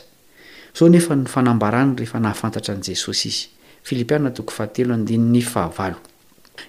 zao 0.74 0.86
anefa 0.88 1.14
ny 1.16 1.24
fanambarany 1.28 1.96
rehefa 2.00 2.18
nahafantatra 2.20 2.74
an'i 2.74 2.86
jesosy 2.92 3.28
izy 3.28 3.48
filipianna 3.84 4.30
toko 4.30 4.52
fahatelo 4.56 4.94
andinyny 4.94 5.42
fahavalo 5.44 5.96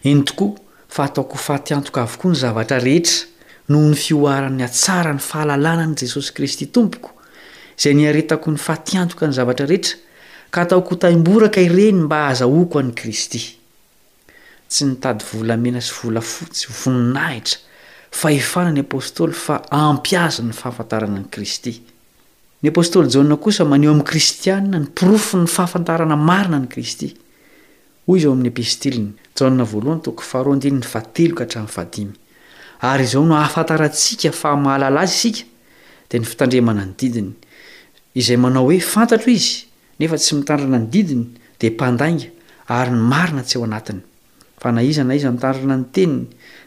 iny 0.04 0.24
tokoa 0.28 0.58
fa 0.90 1.04
ataoko 1.06 1.38
h 1.40 1.44
fatiantoka 1.48 2.02
avokoa 2.02 2.32
ny 2.32 2.38
zavatra 2.40 2.80
rehetra 2.80 3.28
noho 3.70 3.88
ny 3.92 3.96
fioarany 4.06 4.62
hatsara 4.66 5.14
ny 5.16 5.20
fahalalàna 5.30 5.84
an'i 5.88 6.00
jesosy 6.04 6.34
kristy 6.36 6.66
tompoko 6.68 7.12
izay 7.80 7.94
niaretako 7.96 8.52
ny 8.52 8.58
fatiantoka 8.66 9.28
ny 9.28 9.34
zavatra 9.40 9.66
rehetra 9.72 9.96
ka 10.52 10.62
ataoko 10.62 10.90
hotaimboraka 10.96 11.62
ireny 11.62 12.04
mba 12.06 12.18
hahaza 12.24 12.46
hoako 12.46 12.80
an'i 12.84 12.94
kristy 13.02 13.40
tsy 14.70 14.82
nitady 14.90 15.24
volamena 15.34 15.80
sy 15.82 15.94
volafotsy 16.02 16.68
voninahitra 16.68 17.58
fahefana 18.12 18.72
ni 18.72 18.80
apostoly 18.84 19.34
fa 19.34 19.62
ampiaza 19.80 20.44
ny 20.44 20.52
fahafantarana 20.54 21.16
an'i 21.24 21.30
kristy 21.32 21.74
ny 22.64 22.72
apôstôly 22.72 23.12
jana 23.12 23.36
kosa 23.36 23.66
maneo 23.68 23.92
ami'ny 23.92 24.08
kristianina 24.08 24.80
ny 24.80 24.88
pirofo 24.96 25.36
ny 25.36 25.48
fahafantarana 25.52 26.16
marina 26.16 26.60
ny 26.64 26.68
kristy 26.72 27.10
oy 28.08 28.20
zao 28.24 28.32
amin'ny 28.32 28.50
epitiinyayyao 28.56 29.52
no 33.28 33.36
ahafantarantsika 33.36 34.32
famaalaza 34.32 35.28
isk 35.28 35.44
d 36.08 36.12
indnan 36.16 36.96
yy 38.16 38.32
nao 38.38 38.66
oe 38.72 38.78
niz 39.28 39.44
nef 40.00 40.12
tsy 40.22 40.34
mitandrana 40.40 40.80
ny 40.84 40.88
didinydmayina 40.94 43.42
tsyoyiitandrna 43.50 45.76
ny 45.82 45.86
tenny 45.96 46.22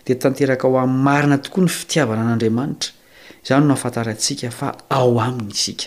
d 0.04 0.06
tantekaoa'ny 0.22 0.92
maina 1.06 1.36
tokoa 1.44 1.64
ny 1.64 1.68
fitiavana 1.78 2.20
an'andriamanitra 2.24 2.95
zany 3.46 3.66
no 3.66 3.72
afantarantsika 3.78 4.48
fa 4.58 4.68
ao 4.98 5.12
aminy 5.26 5.50
isika 5.56 5.84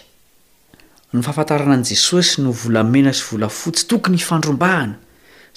ny 1.14 1.20
fahafantarana 1.26 1.76
an' 1.78 1.84
jesosy 1.90 2.38
no 2.44 2.52
volamena 2.62 3.12
sy 3.14 3.24
volafotsy 3.30 3.84
tokony 3.90 4.18
fandrombahana 4.30 4.94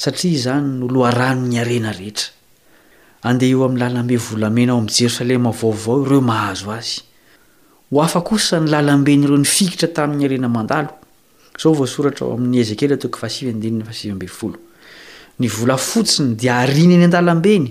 satia 0.02 0.38
zny 0.44 0.60
noloanonyaena 0.80 1.90
eheo'yllena 3.42 4.00
ao'y 4.74 4.94
jerosalemaooeohz 4.98 6.62
hf 8.02 8.14
sa 8.48 8.56
ny 8.60 8.66
lalambenyireo 8.74 9.38
ny 9.42 9.46
fiitra 9.56 9.88
tamin'ny 9.96 10.24
arenamndovsorta 10.28 12.22
o 12.24 12.26
amin'y 12.36 12.58
eze 12.62 12.74
tny 12.74 12.86
vlfotsiny 15.54 16.30
d 16.36 16.38
inanyadleny 16.82 17.66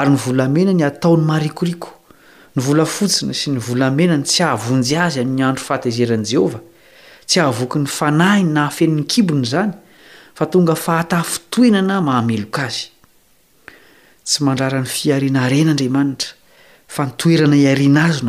ry 0.00 0.08
n 0.08 0.10
vlamena 0.24 0.72
ny 0.78 0.82
ataony 0.90 1.22
maharikorko 1.30 1.88
ny 2.56 2.62
volafotsina 2.64 3.34
sy 3.36 3.50
ny 3.52 3.60
volamenany 3.60 4.24
tsy 4.24 4.40
ahavonjy 4.44 4.96
azy 5.04 5.24
n'nyandro 5.24 5.62
fahatezeran'i 5.68 6.26
jehovah 6.32 6.60
tsy 7.28 7.40
ahavoky 7.42 7.78
ny 7.82 7.86
fanahiny 7.96 8.52
na 8.54 8.62
hafenon'ny 8.70 9.04
kibony 9.12 9.42
izany 9.44 9.72
fa 10.34 10.46
tonga 10.48 10.74
fahatafy 10.84 11.38
toenana 11.52 11.98
mahameloka 12.06 12.62
azy 12.66 12.86
tsy 14.26 14.38
mandrara 14.44 14.80
ny 14.80 14.86
fiariana 14.94 15.42
renandriamnitrantoena 15.52 17.56
ina 17.56 18.04
azy 18.08 18.24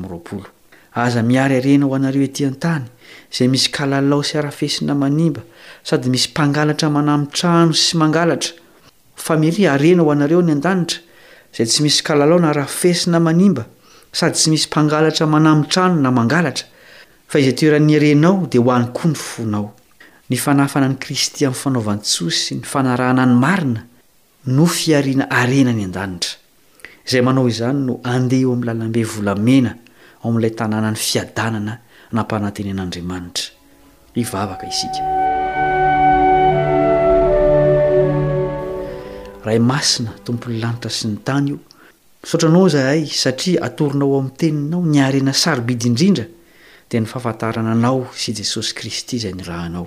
noaornyysy'z 0.00 1.20
miaryarenaho 1.32 1.94
anareo 2.00 2.24
etỳan-tany 2.30 2.84
izay 3.32 3.48
misy 3.52 3.68
kalalao 3.76 4.22
sy 4.24 4.36
arafesina 4.40 4.94
manimba 5.02 5.40
sady 5.88 6.08
misy 6.14 6.28
mpangalatra 6.32 6.88
manamitrano 6.96 7.72
sy 7.84 7.92
mangalatra 8.00 8.64
fameri 9.16 9.66
arena 9.66 10.02
ho 10.02 10.10
anareo 10.12 10.42
ny 10.44 10.52
an-danitra 10.52 11.00
izay 11.52 11.66
tsy 11.66 11.82
misy 11.82 12.02
kalalao 12.02 12.38
na 12.38 12.52
rafesyna 12.52 13.18
manimba 13.20 13.64
sady 14.12 14.34
tsy 14.34 14.50
misy 14.50 14.66
mpangalatra 14.66 15.26
manamitrano 15.26 15.96
na 16.00 16.10
mangalatra 16.10 16.66
fa 17.28 17.38
izay 17.40 17.52
toerany 17.56 17.96
arenao 17.96 18.46
dia 18.50 18.60
ho 18.60 18.70
any 18.72 18.86
koa 18.92 19.08
ny 19.08 19.14
fonao 19.16 19.72
ny 20.30 20.36
fanafana 20.36 20.88
n'i 20.88 20.98
kristy 21.00 21.44
amin'ny 21.46 21.56
fanaovantsosy 21.62 22.54
ny 22.60 22.64
fanarana 22.64 23.26
ny 23.26 23.34
marina 23.40 23.80
no 24.46 24.66
fiariana 24.66 25.26
arena 25.30 25.72
ny 25.72 25.84
an-danitra 25.88 26.36
izay 27.08 27.22
manao 27.22 27.48
izany 27.48 27.78
no 27.88 28.00
andeha 28.04 28.42
eo 28.42 28.52
amin'ny 28.52 28.66
lalambe 28.66 29.02
volamena 29.04 29.72
ao 30.22 30.28
amin'ilay 30.30 30.54
tanàna 30.54 30.90
ny 30.92 30.96
fiadanana 30.96 31.78
nampananteny 32.12 32.70
an'andriamanitra 32.74 33.48
ivavaka 34.14 34.68
isika 34.68 35.25
ray 39.46 39.58
masina 39.62 40.12
tompon'ny 40.26 40.58
lanitra 40.60 40.90
sy 40.90 41.10
ny 41.12 41.20
tany 41.24 41.50
io 41.54 41.60
misaotra 42.26 42.48
anao 42.50 42.66
izahay 42.70 43.04
satria 43.06 43.62
atorinao 43.68 44.16
amin'ny 44.18 44.34
teninao 44.40 44.82
niharena 44.90 45.32
sarobidy 45.42 45.88
indrindra 45.92 46.26
dia 46.90 47.00
ny 47.00 47.06
fahafantarana 47.10 47.72
anao 47.76 48.06
sy 48.18 48.32
i 48.32 48.36
jesosy 48.40 48.74
kristy 48.78 49.20
izay 49.20 49.36
ny 49.38 49.46
rahanao 49.46 49.86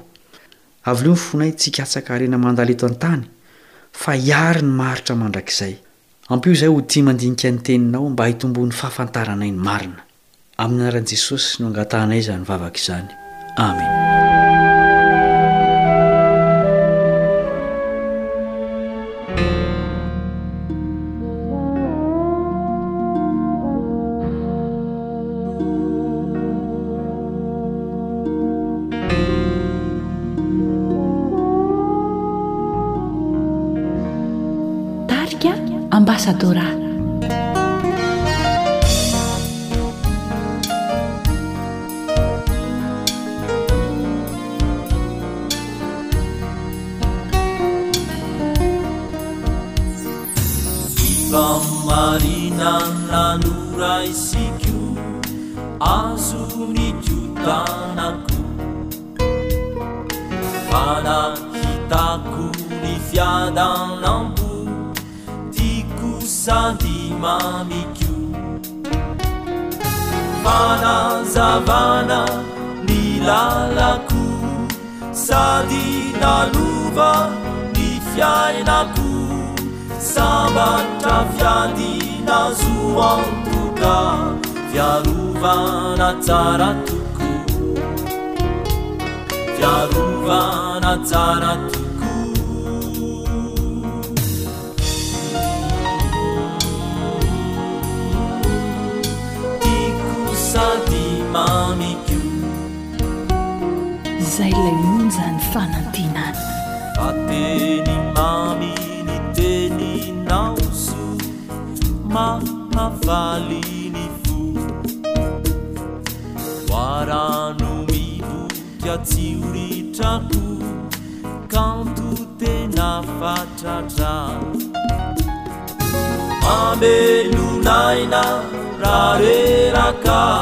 avy 0.90 1.04
leo 1.04 1.16
ny 1.18 1.24
fonay 1.26 1.54
tsi 1.60 1.72
k 1.76 1.84
atsaka 1.84 2.16
harena 2.16 2.38
mandaleto 2.40 2.88
an-tany 2.88 3.26
fa 4.02 4.16
hiary 4.16 4.64
ny 4.64 4.72
maritra 4.80 5.20
mandrakizay 5.20 5.76
ampo 6.32 6.56
izay 6.56 6.72
ho 6.72 6.80
di 6.82 7.04
mandinika 7.04 7.52
ny 7.52 7.60
teninao 7.64 8.10
mba 8.16 8.32
hitombon'ny 8.32 8.72
fahafantaranayny 8.80 9.60
marina 9.68 10.00
aminanaran'i 10.58 11.12
jesosy 11.16 11.60
noangatahanay 11.60 12.24
izany 12.24 12.46
vavaka 12.48 12.78
izany 12.80 13.08
amen 13.68 14.38
درة 36.34 36.89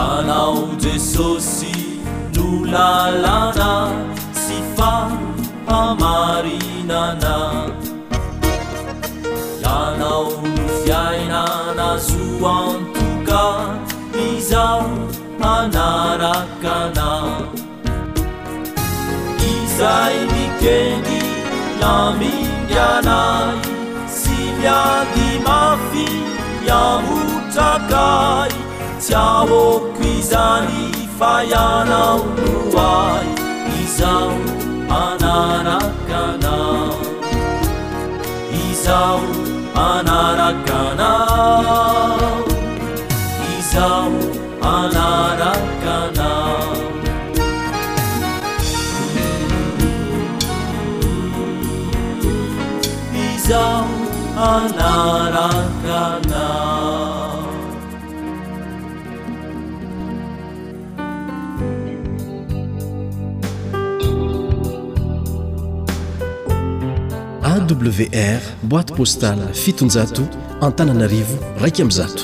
anau 0.00 0.54
jesosy 0.82 1.72
nulalana 2.36 3.70
si 4.42 4.56
fa 4.76 4.92
amarinana 5.78 7.34
anau 9.78 10.26
nfiainanazuantuka 10.52 13.44
mizau 14.14 14.84
anarakana 15.54 17.10
izai 19.52 20.18
mikedi 20.32 21.20
lamilianai 21.84 23.58
si 24.18 24.38
miadimafi 24.60 26.08
yamutrakai 26.70 28.69
ciao 29.08 29.58
kuizani 29.96 30.92
fayanarai 31.18 33.28
awr 67.50 68.40
boîte 68.62 68.94
postale 68.94 69.42
fiton-jato 69.52 70.22
antanan'arivo 70.60 71.36
raiky 71.58 71.82
amizato 71.82 72.22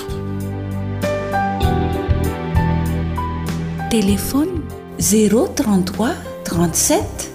télehone 3.91 4.63
033 4.99 6.11
37 6.45 7.33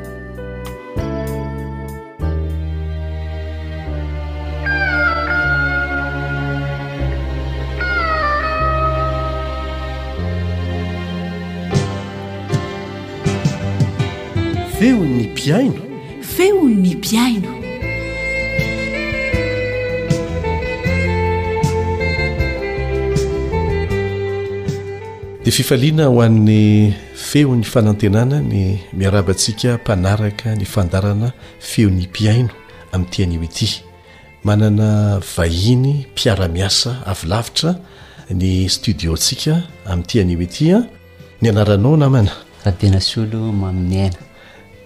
feony 14.79 15.23
mpiaino 15.33 15.81
feo'ny 16.37 16.89
mpiaino 16.97 17.49
dia 25.45 25.53
fifaliana 25.59 26.05
ho 26.09 26.21
ann'ny 26.27 26.95
feo 27.31 27.57
ny 27.57 27.65
fanantenana 27.75 28.39
ny 28.51 28.77
miarabantsika 28.93 29.75
mpanaraka 29.75 30.55
ny 30.57 30.65
fandarana 30.75 31.29
feon'ny 31.71 32.03
mpiaino 32.09 32.51
amin'nyity 32.93 33.23
anioity 33.23 33.69
manana 34.47 34.89
vahiny 35.37 35.95
mpiaramiasa 36.13 36.91
avylavitra 37.11 37.71
ny 38.39 38.53
stodiontsika 38.75 39.55
amin'ity 39.93 40.21
anioitya 40.25 40.77
ny 41.43 41.47
anaranao 41.53 41.97
namana 42.05 42.31
kadena 42.65 43.01
sy 43.01 43.21
olo 43.25 43.43
mamin'ny 43.63 44.01
aina 44.05 44.28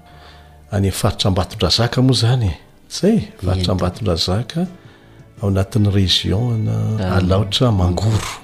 any 0.71 0.91
faritra 0.91 1.31
mbatondra 1.31 1.69
zaka 1.69 2.03
moa 2.03 2.17
zany 2.23 2.51
zay 2.91 3.17
fartra 3.45 3.75
mbatondra 3.75 4.17
zaka 4.17 4.67
ao 5.43 5.49
anatin'y 5.49 5.91
régionna 5.91 6.77
alaotra 7.21 7.69
ah. 7.69 7.73
mangoro 7.73 8.44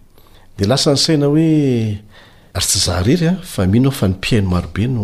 lasany 0.69 0.97
saina 1.05 1.27
hoe 1.27 1.99
ary 2.55 2.65
tsy 2.69 2.79
zahrerya 2.85 3.31
fa 3.51 3.61
mihinao 3.71 3.91
fanipihainy 3.99 4.47
marobe 4.53 4.85
no 4.95 5.03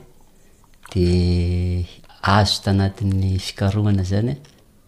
de 0.94 1.86
azo 2.22 2.62
ta 2.64 2.72
anati'ny 2.72 3.38
fikarohana 3.40 4.04
zany 4.12 4.32
e. 4.32 4.36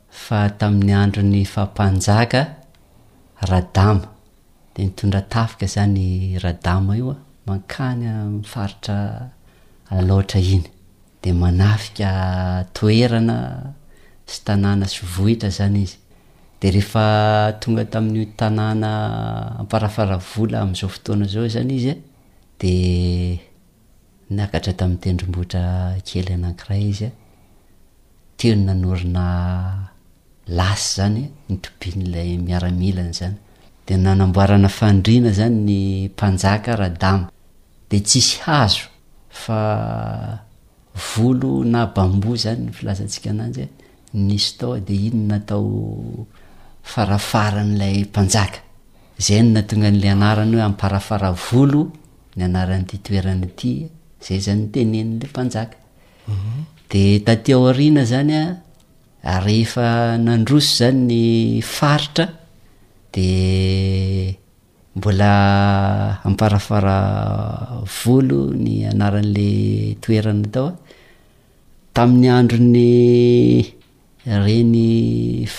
fa 0.10 0.50
tamin'ny 0.60 0.94
andro 1.04 1.22
ny 1.24 1.44
fahampanjaka 1.54 2.42
radama 3.50 4.06
de 4.74 4.84
nitondra 4.88 5.22
tafika 5.34 5.68
zany 5.76 6.38
radama 6.44 6.98
ioa 6.98 7.16
mankany 7.48 8.04
mifaritra 8.40 8.98
lohatra 10.08 10.40
iny 10.42 10.66
de 11.22 11.30
manafika 11.42 12.10
toerana 12.74 13.36
sy 14.32 14.38
tanana 14.46 14.86
sy 14.94 15.00
vohitra 15.14 15.50
zany 15.50 15.82
izy 15.86 15.98
de 16.62 16.68
rehefa 16.76 17.06
tonga 17.62 17.84
tamin'y 17.92 18.26
tanana 18.40 18.92
amparafaravola 19.62 20.58
am'izao 20.64 20.90
fotoana 20.94 21.26
zao 21.34 21.46
zany 21.56 21.74
izy 21.80 21.92
e, 21.94 21.98
de 22.60 23.40
nakatra 24.38 24.74
tamin'ny 24.78 25.00
tendromboatra 25.04 25.64
kely 26.08 26.32
anakiray 26.38 26.84
izy 26.92 27.06
a 27.08 27.10
teny 28.38 28.62
nanorina 28.68 29.26
lasy 30.58 30.84
zany 30.98 31.22
nitobian'lay 31.50 32.30
miaramilany 32.46 33.14
zany 33.14 33.36
doh 39.48 40.40
volo 41.14 41.52
na 41.64 41.86
bamboa 41.96 42.38
zany 42.44 42.60
ny 42.66 42.72
filazantsika 42.78 43.28
ananjy 43.34 43.62
e, 43.64 43.66
nisy 44.28 44.50
tao 44.60 44.72
e. 44.76 44.80
de 44.88 44.96
iny 45.08 45.22
natao 45.30 45.72
farafara 46.92 47.62
n'lay 47.64 47.96
h 48.10 48.12
amiparafara 50.38 51.30
volo 51.48 51.82
ny 52.38 52.44
anaran'ity 52.48 52.98
toerany 53.06 53.50
ty 53.60 53.72
zay 54.26 54.40
zany 54.46 54.64
ntenenla 54.70 55.26
mpanjaka 55.32 55.78
mhm. 56.32 56.60
de 56.90 57.02
tatiao 57.26 57.72
ina 57.88 58.04
zany 58.12 58.34
a 59.34 59.36
rehefa 59.46 59.86
nandroso 60.26 60.70
zany 60.80 61.00
ny 61.10 61.20
faritra 61.76 62.26
de 63.14 63.28
mbola 64.98 65.32
amparafara 66.28 66.98
volo 68.00 68.40
ny 68.66 68.74
anaran'la 68.92 69.50
toerana 70.04 70.48
taoa 70.54 70.74
tamin'ny 71.96 72.28
andro 72.38 72.60
ny 72.76 72.90
reny 74.44 74.88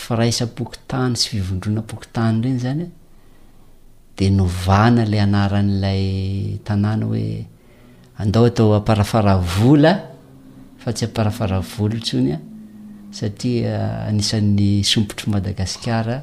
fraisa 0.02 0.44
poky 0.56 0.78
tany 0.90 1.12
sy 1.20 1.26
fivondrona 1.32 1.82
pokytany 1.90 2.36
reny 2.46 2.58
zany 2.66 2.86
de 4.18 4.30
novana 4.30 5.04
la 5.12 5.22
anaran'lay 5.28 6.58
tanana 6.66 7.04
hoe 7.10 7.28
andao 8.20 8.44
atao 8.50 8.74
aparafaravla 8.74 9.92
fa 10.82 10.92
tsy 10.92 11.04
aparafaravola 11.06 11.98
tsonya 12.06 12.38
satria 13.12 13.68
eh, 13.70 14.06
anisan'ny 14.08 14.82
sompotro 14.90 15.26
madagasikara 15.34 16.16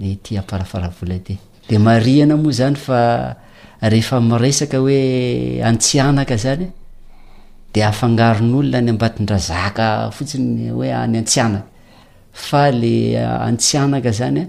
ny 0.00 0.16
ty 0.22 0.38
aparafaravola 0.42 1.16
tydenmoa 1.26 2.52
zanyfaehefairesaka 2.60 4.78
hoe 4.84 4.94
atsiankzanyde 5.70 7.80
afgn'olona 7.90 8.78
ny 8.84 8.90
ambatindra 8.94 9.38
zaka 9.48 9.86
fotsiny 10.16 10.70
hoe 10.70 10.88
any 11.02 11.18
atsianaka 11.18 11.66
fa 12.46 12.70
le 12.70 12.96
eh, 13.20 13.42
antsianaka 13.48 14.10
zanya 14.12 14.46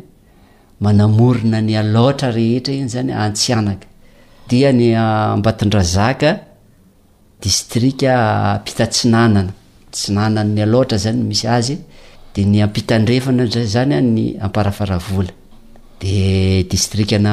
manamorina 0.84 1.60
ny 1.68 1.74
alotra 1.84 2.30
rehetra 2.38 2.74
iny 2.80 2.90
zany 2.96 3.14
antsyanaka 3.26 3.88
dia 4.52 4.70
nymbatindra 4.80 5.80
ah, 5.80 5.84
zaka 5.96 6.32
distrikmpitatsinanana 7.44 9.50
ah, 9.50 9.54
tsinananny 9.96 10.62
alatra 10.66 10.98
zany 11.04 11.22
misy 11.30 11.48
azdda 11.48 11.78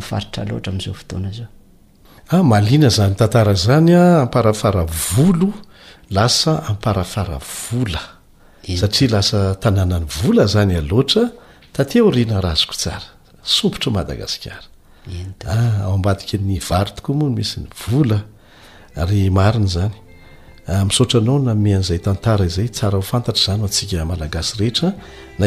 yfaitra 0.00 0.42
lara 0.50 0.60
amzao 0.72 0.94
otoanaaoina 1.02 2.88
zany 2.98 3.14
tantara 3.20 3.54
zany 3.66 3.92
amparafara 4.24 4.84
volo 5.12 5.50
lasa 6.12 6.60
amparafara 6.68 7.38
vola 7.38 8.00
satria 8.80 9.10
lasa 9.16 9.40
tanàna 9.64 9.98
ny 10.02 10.06
vola 10.20 10.44
zany 10.54 10.74
aloatra 10.82 11.22
tatia 11.76 12.02
ho 12.04 12.10
riana 12.16 12.38
razoko 12.46 12.74
tsara 12.80 13.06
sompotro 13.56 13.88
madagasikaraao 13.96 15.88
ah, 15.88 15.92
ambadika 15.96 16.36
ny 16.48 16.54
vary 16.68 16.90
tokoa 16.96 17.14
moano 17.20 17.34
misy 17.38 17.56
ny 17.60 17.66
vola 17.88 18.18
aryainyzanmoao 18.96 19.84
ah, 20.68 20.84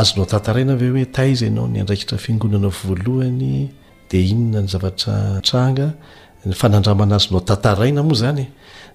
azonao 0.00 0.26
tantaraina 0.32 0.72
ave 0.76 0.86
hoe 0.94 1.04
tazaanao 1.16 1.66
ny 1.72 1.78
andraikitra 1.82 2.16
fiangonanavoahydeinna 2.24 4.60
ny 4.62 4.68
zaatanga 4.72 5.86
ny 6.46 6.52
anadanaazonao 6.66 7.40
tantaraina 7.50 8.00
moa 8.08 8.14
zany 8.22 8.44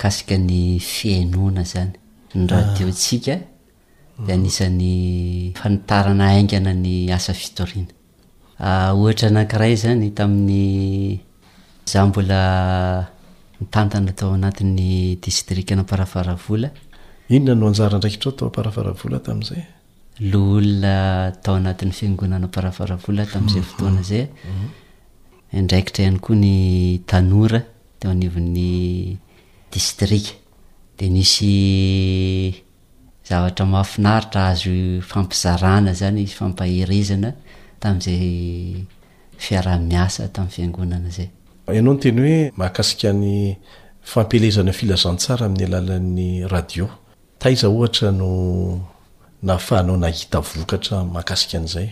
kasika 0.00 0.36
ny 0.48 0.78
fiainona 0.94 1.62
zany 1.72 1.92
nyradiotsika 2.40 3.34
d 4.18 4.28
aisan'yaati'za 9.18 12.02
mbola 12.08 12.38
tantana 13.74 14.12
tao 14.18 14.30
anati'ny 14.38 14.80
distrikana 15.24 15.82
parafaravola 15.90 16.68
inona 17.36 17.52
no 17.60 17.64
ajarandraikitra 17.72 18.28
atao 18.34 18.50
parafaravola 18.58 19.18
tamizay 19.26 19.62
loolona 20.30 20.92
atao 21.30 21.54
anatin'ny 21.60 21.94
fiangonana 21.98 22.48
parafaravola 22.56 23.22
tami'zay 23.32 23.62
mhm. 23.62 23.68
fotoana 23.70 24.02
zay 24.10 24.22
mhm. 24.30 24.68
ndraikitra 25.64 26.00
ihany 26.04 26.20
koa 26.26 26.36
ny 26.42 26.52
tanora 27.10 27.60
de 28.00 28.04
o 28.08 28.10
anivon'ny 28.12 28.72
distrika 29.72 30.32
de 30.98 31.08
nisy 31.08 32.54
zavatra 33.28 33.66
mahafinaritra 33.72 34.42
azo 34.52 34.74
fampizarana 35.10 35.92
zany 36.00 36.18
y 36.18 36.26
fampaherezana 36.38 37.30
tamin'izay 37.80 38.28
fiarah 39.44 39.76
miasa 39.90 40.22
tamin'ny 40.34 40.52
fiangonana 40.56 41.10
zay 41.16 41.28
ianao 41.74 41.94
ny 41.94 42.00
teny 42.02 42.18
hoe 42.24 42.38
mahakasika 42.58 43.10
ny 43.22 43.30
fampelezana 44.10 44.72
filazantsara 44.78 45.42
amin'ny 45.48 45.66
alalan'nyradiotaiza 45.70 47.66
ohaanoafahanao 47.74 49.96
nahita 50.04 50.38
vokatra 50.50 50.96
mahakasika 51.14 51.56
an'zay 51.62 51.88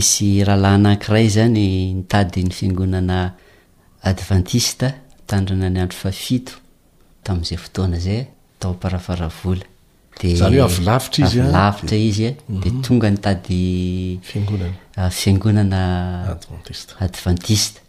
isy 0.00 0.28
rahalanakiray 0.48 1.26
zany 1.36 1.64
nitadiny 1.96 2.50
fiangonana 2.58 3.18
adventista 4.10 4.86
tandrina 5.28 5.68
ny 5.72 5.78
andro 5.82 5.98
fafito 6.02 6.52
tamin'izay 7.24 7.56
fotoana 7.64 7.98
zay 8.06 8.20
taoparafaravola 8.60 9.64
devvitra 10.20 10.66
izalavitra 11.28 11.96
izy 11.96 12.26
a 12.26 12.30
de 12.46 12.68
mhm. 12.70 12.80
tonga 12.86 13.08
ny 13.10 13.18
tady 13.24 13.60
fiangonanast 14.24 16.46
ah, 16.68 17.02
adventista 17.06 17.80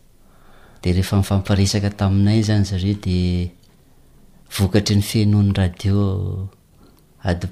de 0.83 0.89
rehefa 0.95 1.15
mifamparisaka 1.21 1.89
taminay 1.99 2.39
zany 2.47 2.65
zareo 2.71 2.95
de 3.05 3.19
vokatry 4.57 4.95
ny 4.95 5.01
fenoan'ny 5.11 5.53
radio 5.59 5.97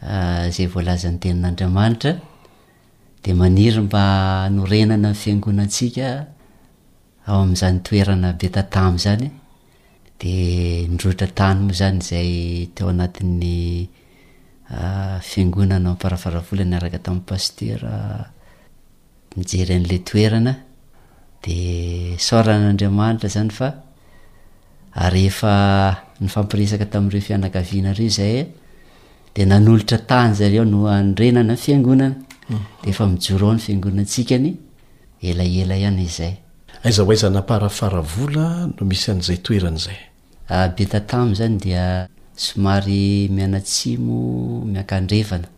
ah, 0.00 0.50
vlza'nyteninadriama 0.74 1.86
de 3.22 3.30
maniry 3.40 3.80
mba 3.86 4.02
norenana 4.56 5.10
n 5.10 5.14
fiangonantsika 5.22 6.08
ao 7.28 7.42
amin'zany 7.42 7.78
toerana 7.86 8.28
be 8.40 8.48
tatamy 8.56 8.98
zany 9.04 9.28
de 10.20 10.34
nidrotra 10.90 11.26
tany 11.38 11.58
moa 11.66 11.74
zany 11.80 12.00
zay 12.08 12.30
teo 12.74 12.86
anat'y 12.88 13.88
ah, 14.76 15.18
iangonanaparavaravola 15.36 16.64
nyaraka 16.72 16.98
tamin'ny 17.04 17.26
pasterae 17.28 17.92
an'la 19.78 19.94
eteaeoea 19.98 20.30
nfiagonana 20.40 20.52
deefa 32.82 33.04
miorao 33.12 33.52
ny 33.56 33.60
fiangonanatsika 33.68 34.36
mm. 34.38 34.42
ny 34.44 34.50
elaela 35.30 35.74
ihany 35.82 36.02
izay 36.08 36.34
aiza 36.84 37.02
hoaizanaparafara 37.04 38.00
vola 38.00 38.66
no 38.80 38.86
misy 38.86 39.10
an'zay 39.10 39.36
toeranyzay 39.46 39.98
betatamo 40.76 41.34
zany 41.34 41.56
dia 41.58 41.84
somary 42.36 43.28
mianatsimo 43.34 44.18
miakandrevana 44.64 45.48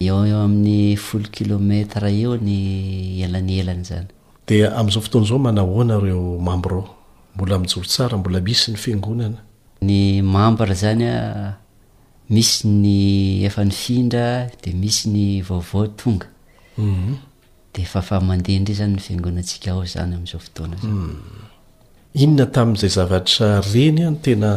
eo 0.00 0.18
amin'y 0.44 0.96
folo 0.96 1.28
kilometra 1.34 2.08
eo 2.12 2.36
ny 2.36 3.22
elnenam'izao 3.24 5.00
fotoan'zao 5.04 5.38
manahoana 5.38 5.96
reo 6.00 6.38
mambrao 6.38 6.84
mbola 7.36 7.58
mijoro 7.58 7.86
tsara 7.88 8.18
mbola 8.18 8.40
misy 8.40 8.70
ny 8.70 8.76
fingonana 8.76 9.38
ny 9.82 10.22
mambra 10.22 10.74
zanya 10.74 11.14
misy 12.30 12.68
ny 12.68 12.92
efa 13.44 13.64
ny 13.64 13.70
findra 13.72 14.46
de 14.64 14.72
misy 14.72 15.08
ny 15.08 15.42
vaovao 15.42 15.86
tonga 15.86 16.26
mhm. 16.78 17.27
dr 17.86 18.02
zanynfinonatsikaozany 18.74 20.14
amzaoannzay 20.16 20.90
hmm. 22.16 22.38
zavteyn 22.96 23.98
tena 24.22 24.50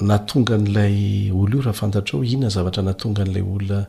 natonga 0.00 0.56
nlay 0.58 1.30
olo 1.32 1.56
io 1.56 1.62
raha 1.62 1.72
fantatro 1.80 2.22
inona 2.24 2.48
zavatra 2.48 2.82
natonga 2.82 3.24
n'lay 3.24 3.42
olona 3.54 3.86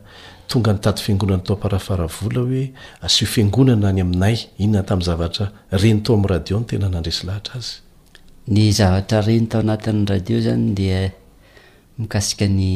tonga 0.48 0.72
ny 0.72 0.78
taty 0.78 1.02
fiangonany 1.02 1.42
taoparafaravola 1.48 2.40
hoe 2.40 2.72
asio 3.02 3.26
fiangonanany 3.26 4.00
aminay 4.00 4.36
inonatamin'y 4.58 5.04
zavatrarenytao 5.08 6.16
am 6.16 6.24
radionytenanandresy 6.32 7.26
aharaikany 11.98 12.72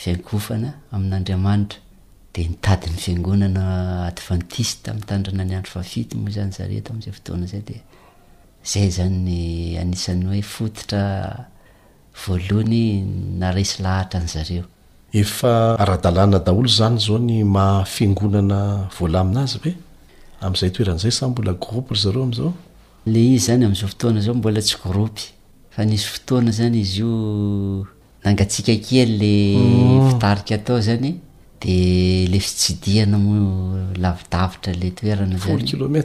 fiankofana 0.00 0.70
amin'n'andriamanitra 0.94 1.78
de 2.34 2.40
nitadiny 2.52 2.96
fiangonanaadventist 3.04 4.80
mitandranany 5.00 5.54
andro 5.58 5.76
afit 5.84 6.08
moa 6.20 6.30
zanyzare 6.36 6.76
amzay 6.92 7.12
otoanazaydzay 7.18 8.88
zanyny 8.98 9.40
anisan'ny 9.82 10.26
hoe 10.32 10.42
fototra 10.54 11.02
voaloyarsy 12.22 13.76
lahatra 13.84 14.18
n'zedol 16.26 16.66
zany 16.78 16.96
zaony 17.06 17.36
mahafiangonanavolainazy 17.56 19.72
eam'zay 20.44 20.70
toeran'zay 20.76 21.12
sa 21.18 21.24
mbola 21.30 21.52
group 21.64 21.86
zareo 22.02 22.22
am'zao 22.28 22.50
le 23.12 23.20
izy 23.32 23.38
zany 23.48 23.62
am'zao 23.68 23.88
fotoana 23.92 24.18
zao 24.26 24.34
mbola 24.40 24.60
tsy 24.66 24.76
gropy 24.86 25.24
fa 25.76 25.84
nisy 25.84 26.08
fotoana 26.08 26.50
zanyizy 26.56 26.98
io 27.00 27.12
nangatsika 28.24 28.72
kele 28.86 29.34
mm. 29.56 30.10
fitaika 30.10 30.54
atao 30.54 30.80
zany 30.80 31.12
de 31.60 31.76
le 32.32 32.38
fitidihna 32.40 33.16
o 33.16 33.18
lavidavitra 34.02 34.72
le 34.80 34.90
toeranaeaiya 34.90 36.04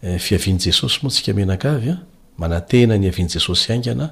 eh, 0.03 0.19
fiaviany 0.21 0.59
jesosy 0.65 0.99
moa 1.03 1.11
tsika 1.11 1.33
menakaavya 1.39 1.93
ah. 1.95 1.99
manatena 2.39 2.97
ny 2.99 3.09
avian' 3.11 3.29
jesosy 3.35 3.73
aingana 3.73 4.07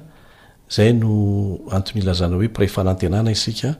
zay 0.69 0.93
no 0.93 1.57
antonyilazana 1.71 2.35
hoe 2.35 2.47
prefanantenana 2.47 3.31
isika 3.31 3.75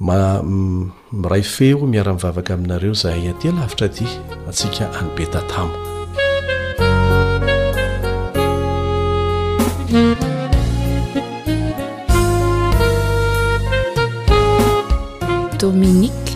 ma 0.00 0.42
mm, 0.42 0.90
miray 1.22 1.42
feo 1.42 1.86
miara-mivavaka 1.86 2.54
aminareo 2.54 2.94
zahay 2.94 3.28
atya 3.30 3.52
lavitra 3.52 3.86
aty 3.86 4.06
atsika 4.48 4.84
ani 4.98 5.10
beta 5.16 5.40
tamo 5.52 5.74
dominique 15.58 16.33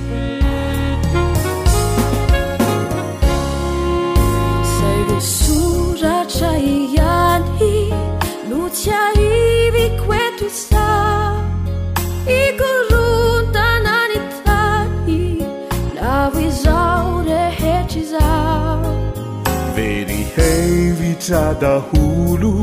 adaholo 21.33 22.55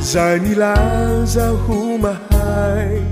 zay 0.00 0.38
nilaza 0.38 1.48
homahai 1.62 3.02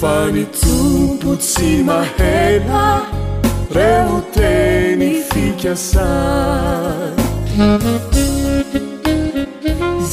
fani 0.00 0.44
tuputsimahena 0.60 2.82
reuteni 3.78 5.10
fikasa 5.32 6.06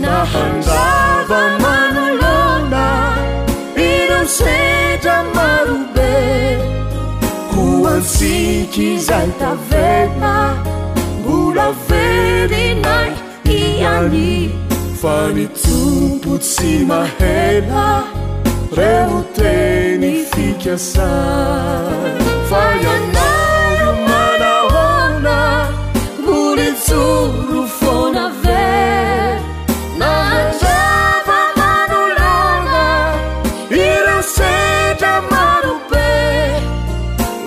na 0.01 0.15
handava 0.31 1.39
manolona 1.65 2.87
idasera 3.91 5.15
marube 5.35 6.15
kuansikizalta 7.53 9.51
vela 9.69 10.35
bulaveli 11.25 12.65
na 12.81 12.97
tiani 13.43 14.29
fanisupusimahela 15.01 17.85
reuteni 18.77 20.11
fikasa 20.33 21.09
soro 26.87 27.63
fonave 27.77 28.75
nanrapa 30.01 31.37
manolona 31.59 32.81
i 33.81 33.87
rasetra 34.07 35.11
marobe 35.31 36.13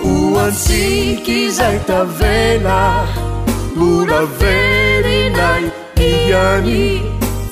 o 0.09 0.13
antsiky 0.45 1.39
zay 1.57 1.77
tavela 1.89 2.81
lona 3.79 4.21
vely 4.39 5.19
nai 5.39 5.65
iany 6.11 6.77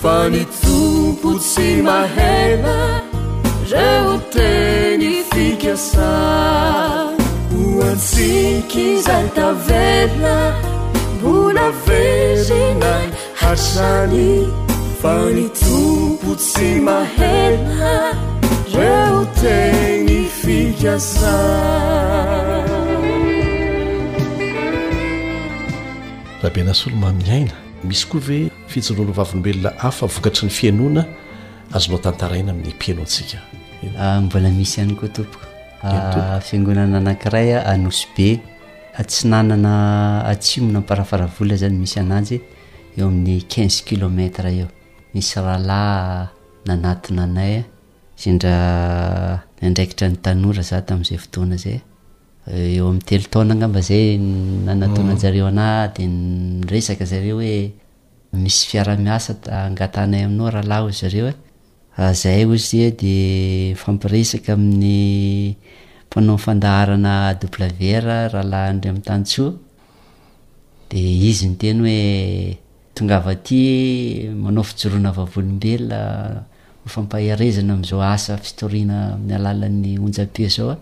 fani 0.01 0.43
tompotsi 0.61 1.69
mahena 1.91 2.77
reo 3.71 4.13
teny 4.33 5.09
fikasan 5.31 7.13
o 7.59 7.63
antsiky 7.91 8.87
zay 9.07 9.25
tavena 9.37 10.35
any 11.30 11.30
tompo 15.59 16.32
y 16.36 16.38
etenyrahabe 26.43 26.61
nasolo 26.65 26.95
mamiy 26.95 27.32
aina 27.32 27.55
misy 27.84 28.05
koa 28.09 28.19
ve 28.27 28.39
fijononovavinombelona 28.67 29.71
afa 29.80 30.07
vokatry 30.07 30.45
ny 30.45 30.49
fianona 30.49 31.03
azonao 31.73 32.01
tantaraina 32.03 32.51
amin'ny 32.51 32.69
mpianoantsika 32.73 33.38
ah, 33.99 34.21
mbona 34.21 34.49
misy 34.49 34.82
ihany 34.82 34.95
koa 34.95 35.09
tompoka 35.15 35.45
ah, 35.84 36.39
fiangonana 36.39 36.97
anakiray 36.97 37.55
anosy 37.59 38.07
be 38.17 38.41
tsy 39.05 39.27
nanana 39.27 40.23
atsimona 40.27 40.81
mparafaravola 40.81 41.53
zany 41.61 41.77
misy 41.83 41.99
ananjy 42.01 42.37
eo 42.97 43.07
amin'ny 43.07 43.41
quinze 43.51 43.79
kilometre 43.87 44.49
eo 44.59 44.67
misy 45.13 45.39
rhaly 45.45 45.77
nanana 46.67 47.23
anay 47.25 47.53
zdra 48.21 48.55
ndraikitra 49.71 50.07
nytanora 50.13 50.61
zatamizay 50.71 51.79
oanaaaeoaamba 52.85 53.81
zayneonadkazeoemisy 53.89 55.51
mm. 58.67 58.73
iaraiasadaganay 58.75 60.23
ainao 60.25 60.49
rahalahy 60.55 60.93
zareo 61.01 61.27
e. 61.31 61.35
ah, 61.97 62.13
zay 62.13 62.43
o 62.51 62.55
z 62.67 62.91
de 63.01 63.13
ifampiresaka 63.75 64.49
amin'ny 64.57 64.95
maao 66.16 66.38
lare 68.43 68.89
ay 69.10 69.55
tyizy 70.89 71.45
ny 71.47 71.55
teny 71.62 71.80
oe 71.86 72.07
ongvay 72.97 74.30
manao 74.43 74.64
fijorona 74.70 75.10
avavolobelona 75.14 75.99
fampaiarezana 76.93 77.72
am'zao 77.78 78.01
asa 78.01 78.34
fitorina 78.45 79.14
my 79.26 79.34
alalan'ny 79.38 79.99
onjape 80.05 80.49
zao 80.55 80.74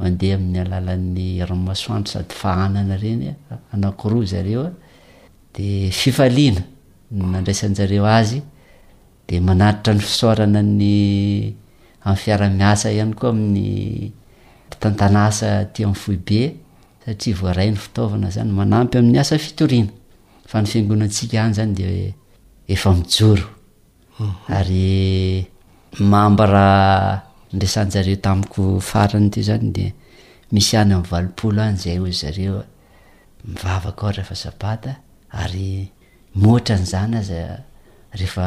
mandeha 0.00 0.34
amin'ny 0.38 0.58
alalan'ny 0.64 1.26
romasoandro 1.48 2.12
sady 2.12 2.34
fahanana 2.42 2.96
reny 3.02 3.32
anakiroa 3.72 4.26
zareoa 4.34 4.70
de 5.54 5.88
fifaliana 5.90 6.60
nandraisanjareo 7.16 8.04
azy 8.04 8.42
de 9.28 9.40
manaitra 9.40 9.92
ny 9.94 10.00
fisorana 10.06 10.60
ny 10.80 11.54
amiy 12.06 12.22
fiaramiasa 12.22 12.88
ihany 12.96 13.14
koa 13.18 13.30
amin'ny 13.32 13.60
itantanasa 14.72 15.48
ti 15.72 15.84
amin'y 15.84 16.00
fohi 16.02 16.18
be 16.26 16.42
satria 17.04 17.36
voaray 17.40 17.70
ny 17.72 17.78
fitaovana 17.84 18.28
zany 18.34 18.50
manampyamin'y 18.58 19.18
asafitorinaany 19.18 19.92
fiagonasikazanydy 20.46 22.12
mambara 26.10 26.66
raisanjareo 27.58 28.16
tamikoarany 28.24 29.28
tnydiyany 29.34 30.92
amoazay 31.00 31.96
eo 31.96 32.62
mivavakao 33.48 34.08
mhm. 34.08 34.16
rahefasabata 34.16 34.92
ary 35.30 35.90
ohran'zany 36.44 37.16
azrehefa 37.16 38.46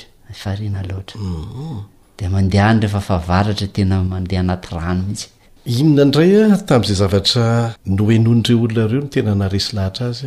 aehefaahvaatra 2.71 3.53
mm-hmm. 3.55 3.77
tena 3.79 3.97
mandeha 4.15 4.41
anaty 4.47 4.69
rano 4.81 5.01
mihitsy 5.07 5.29
inona 5.67 6.05
ndraya 6.05 6.57
tami'zay 6.67 6.97
zavatra 7.01 7.75
noenonre 7.87 8.55
olonareo 8.55 9.01
no 9.01 9.07
tena 9.09 9.35
naresy 9.35 9.73
lahatra 9.77 10.07
azy 10.11 10.27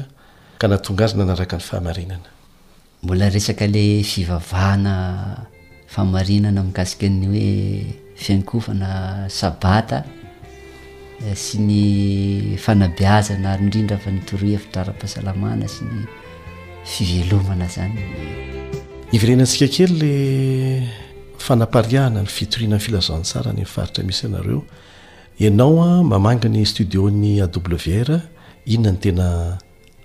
k 0.58 0.62
aon 0.66 1.02
azy 1.04 1.16
nanaraka 1.18 1.58
ny 1.58 1.62
fahahafaanana 1.62 2.22
mikasika 6.68 7.06
ny 7.10 7.26
hoe 7.30 7.84
fianikfana 8.22 8.90
y 11.30 11.32
aiaana 13.06 13.52
ary 13.54 13.60
eh, 13.60 13.66
idrindra 13.68 13.98
va 14.04 14.12
nitor 14.16 14.40
afidrara-pahasalamana 14.58 15.68
sy 15.76 15.84
ny 15.88 16.00
fiveoana 16.94 17.66
any 17.84 17.98
irenantsikakely 19.12 19.94
la 20.02 20.08
fanapariahana 21.46 22.20
ny 22.22 22.28
fitoiana 22.38 22.76
ny 22.78 22.82
filazantsarany 22.86 23.58
nifaritra 23.62 24.02
misy 24.10 24.26
anareo 24.30 24.62
ianaoa 25.38 25.90
mamangy 26.04 26.48
ny 26.50 26.66
studiony 26.66 27.42
a 27.42 27.46
wr 27.46 28.12
inona 28.66 28.90
ah, 28.90 28.94
ny 28.94 28.98
tena 29.04 29.28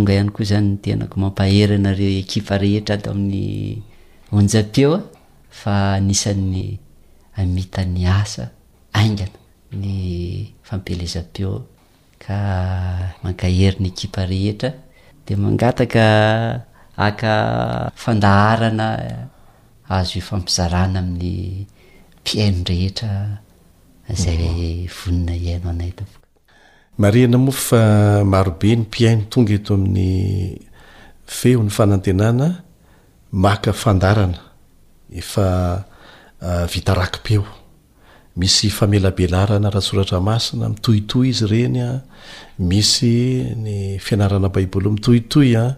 eamhei 0.01 1.61
rehera 1.69 2.95
t 2.97 3.05
amin'ny-eofa 3.11 5.77
nsan'ny 6.09 6.65
amitan'ny 7.41 8.05
asa 8.21 8.45
aingana 8.97 9.37
ny 9.81 9.95
fampelezam-peo 10.67 11.55
ka 12.23 12.39
mankaheriny 13.23 13.89
ekipa 13.93 14.21
rehetra 14.31 14.71
de 15.25 15.33
mangataka 15.43 16.07
aka 17.09 17.35
fandaharana 18.03 18.87
azo 19.97 20.19
o 20.19 20.23
fampizarana 20.29 20.99
amin'ny 21.05 21.69
mpiaino 22.21 22.63
rehetra 22.71 23.11
zaye 24.23 24.53
vonina 24.97 25.35
iaino 25.47 25.69
anay 25.75 25.93
ta 25.99 26.05
marina 27.01 27.37
mo 27.45 27.53
fa 27.67 27.81
marobe 28.33 28.71
ny 28.77 28.83
mpiaino 28.89 29.23
tonga 29.31 29.55
eto 29.61 29.71
amin'ny 29.79 30.09
feon'ny 31.39 31.73
fanantenana 31.77 32.47
maka 33.45 33.71
fandarana 33.83 34.41
efa 35.21 35.45
ah, 36.47 36.65
vita 36.73 36.93
raki-peo 36.97 37.45
misy 38.39 38.71
famelabelarana 38.71 39.71
raha 39.71 39.81
soratra 39.81 40.21
masina 40.21 40.69
mitohitohy 40.69 41.29
izy 41.31 41.47
renya 41.55 41.91
misy 42.59 43.15
ny 43.57 43.99
fianaranabaibol 43.99 44.93
mitohitoya 44.95 45.77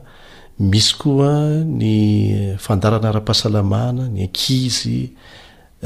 misy 0.59 0.95
koa 1.01 1.33
ny 1.65 2.57
fandarana 2.65 3.13
ra-pahasalamana 3.17 4.05
ny 4.13 4.21
akizy 4.29 4.99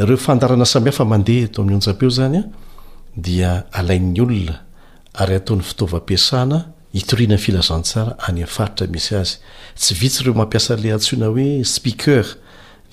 reondarana 0.08 0.64
samhafamandeeto 0.74 1.62
aminojapeozanydiaai'ny 1.62 4.18
olona 4.24 4.56
ary 5.22 5.34
ataon'ny 5.40 5.64
fitaovampiasana 5.70 6.58
itoriana 7.00 7.36
filazantsara 7.44 8.12
any 8.28 8.40
a 8.42 8.44
faritra 8.56 8.86
misy 8.94 9.12
azy 9.22 9.34
tsy 9.80 9.92
vitsy 10.00 10.20
reo 10.24 10.34
mampiasa 10.40 10.72
le 10.84 10.88
atsoina 10.98 11.26
hoe 11.32 11.48
speaker 11.76 12.24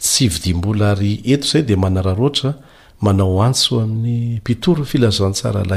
tsy 0.00 0.28
vidimbola 0.30 0.90
ary 0.94 1.18
eto 1.32 1.46
zay 1.50 1.62
de 1.66 1.76
manararotra 1.76 2.54
manao 3.04 3.38
antso 3.48 3.72
amin'ny 3.84 4.18
pitoro 4.46 4.82
filazantsaraaeoe 4.84 5.72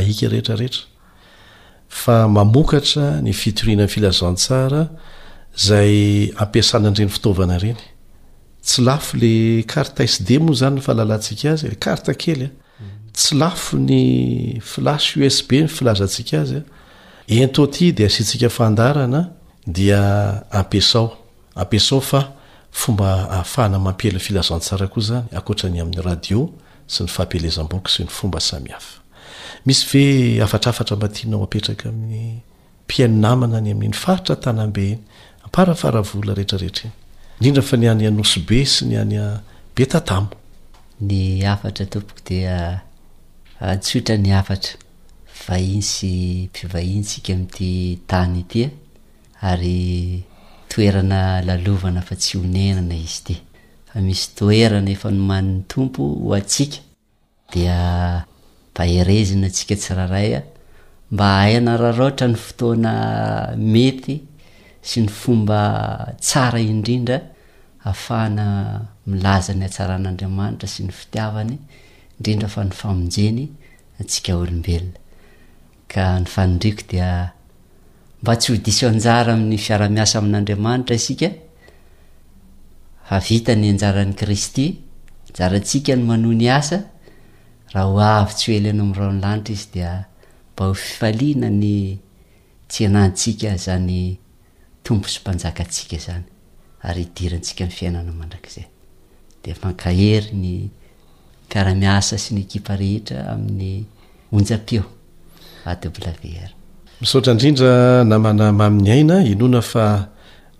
ate 9.80 10.08
sd 10.14 10.30
moa 10.46 10.56
zany 10.62 10.80
fahalalantsika 10.88 11.48
azy 11.54 11.68
ata 11.94 12.14
kelya 12.22 12.50
tsy 13.16 13.32
lafo 13.42 13.76
ny 13.88 14.04
flay 14.72 15.14
usb 15.28 15.52
y 15.54 15.60
ilazaska 15.82 16.40
atdtikadi 17.30 19.24
ampisao 20.58 21.06
ampiasao 21.62 22.02
fa 22.10 22.22
fomba 22.72 23.44
hfhna 23.44 23.80
mampiela 23.80 24.20
filanso 24.20 24.62
anakotany 24.72 25.80
am'radsy 25.82 26.36
nymboky 27.40 27.90
sy 27.90 28.06
yamaanao 30.40 31.48
etrakaamin'ny 31.58 32.24
piininamnany 32.88 33.70
am'ny 33.72 33.94
fahitratanambeny 33.94 34.98
paraaa 35.52 36.06
eaeyfn 37.42 37.84
anyosybe 37.92 38.60
sy 38.66 38.86
ny 38.86 38.96
nyen 39.12 39.30
fatratmpok 39.78 42.20
dia 42.28 42.82
ah, 43.62 43.78
ttany 43.78 44.30
fatra 44.48 44.78
vahin 45.48 45.82
sy 45.82 46.08
mfivahinsika 46.54 47.34
amiity 47.34 47.98
tany 48.08 48.44
tya 48.52 48.68
e. 48.68 48.70
ary 49.42 49.78
toeranaavnafa 50.72 52.16
tsy 52.22 52.38
onenana 52.44 52.96
izy 53.06 53.36
aisy 53.98 54.26
toeranaefnomani'ny 54.38 55.64
ompo 55.82 56.02
ho 56.22 56.30
aika 56.38 56.80
diaahrezina 57.54 59.48
asika 59.52 59.76
iahaym 59.78 61.68
aatra 61.74 62.28
ny 62.34 62.38
fotoana 62.46 62.92
mety 63.74 64.16
sy 64.90 64.98
ny 65.06 65.10
fomba 65.22 65.60
tsara 66.28 66.60
indrindra 66.72 67.18
ahafahana 67.84 68.46
milaza 69.12 69.52
ny 69.60 69.66
atsaran'andriamanitra 69.68 70.68
sy 70.74 70.82
ny 70.88 70.92
fitiavany 71.00 71.56
indrindra 72.18 72.48
fa 72.54 72.62
ny 72.68 72.74
famonjeny 72.82 73.44
atsika 74.02 74.32
olombelona 74.42 75.00
ka 75.92 76.04
ny 76.22 76.26
fanindriko 76.36 76.84
dia 76.92 77.10
mba 78.22 78.36
tsy 78.38 78.52
ho 78.52 78.56
disoanjara 78.68 79.32
amin'ny 79.38 79.58
fiaramiasa 79.66 80.16
amin'n'andriamanitra 80.20 80.96
isika 81.02 81.30
avitany 83.18 83.66
anjaran'ny 83.74 84.16
kristy 84.22 84.66
jaratsika 85.38 85.92
ny 85.98 86.04
manonysahaavytsy 86.10 88.44
hoelynyo 88.52 88.84
ami'yrao 88.86 89.12
ny 89.16 89.20
lanitra 89.24 89.56
y 89.56 89.58
ina'yaieyy 89.60 89.78
iaramiasa 101.54 102.16
sy 102.24 102.30
ny 102.36 102.42
ekipa 102.46 102.74
rehetra 102.82 103.20
amin'ny 103.34 103.72
onja-peo 104.36 104.84
a 105.70 105.74
blewr 105.94 106.52
misotra 107.02 107.32
indrindra 107.34 108.04
namana 108.04 108.52
maminy 108.52 108.92
aina 108.92 109.18
inona 109.24 109.62
fa 109.62 110.10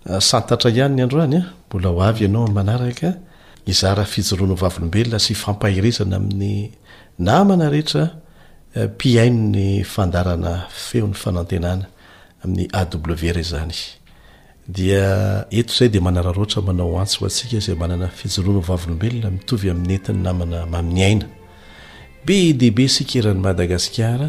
ah, 0.08 0.20
santatra 0.28 0.70
ihany 0.70 0.94
ny 0.96 1.02
androany 1.04 1.36
a 1.38 1.40
ah? 1.42 1.46
mbola 1.68 1.88
ho 1.92 2.00
avy 2.08 2.20
ianao 2.24 2.46
manaraka 2.58 3.10
izara 3.66 4.04
fijoronoalobelona 4.12 5.18
sy 5.20 5.34
fampahirezana 5.42 6.16
amin'ny 6.16 6.54
namana 7.28 7.66
rehetra 7.74 8.04
eh, 8.76 8.88
piain 8.98 9.36
ny 9.54 9.66
fandarana 9.94 10.52
feony 10.88 11.14
fanatenana 11.22 11.86
away 12.80 13.36
aaiaia 13.36 13.62
bedeibe 22.26 22.84
sikeran'ny 22.94 23.40
madagasikara 23.44 24.28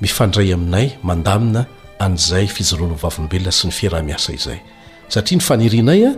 mifandray 0.00 0.52
aminay 0.52 0.92
mandamina 1.02 1.66
an'izay 1.98 2.46
fizoroano 2.48 2.94
nvavimbelona 2.96 3.52
sy 3.52 3.66
ny 3.68 3.70
fiera-miasa 3.72 4.32
izay 4.36 4.60
satria 5.08 5.36
ny 5.38 5.42
fanirianay 5.44 6.02
a 6.08 6.10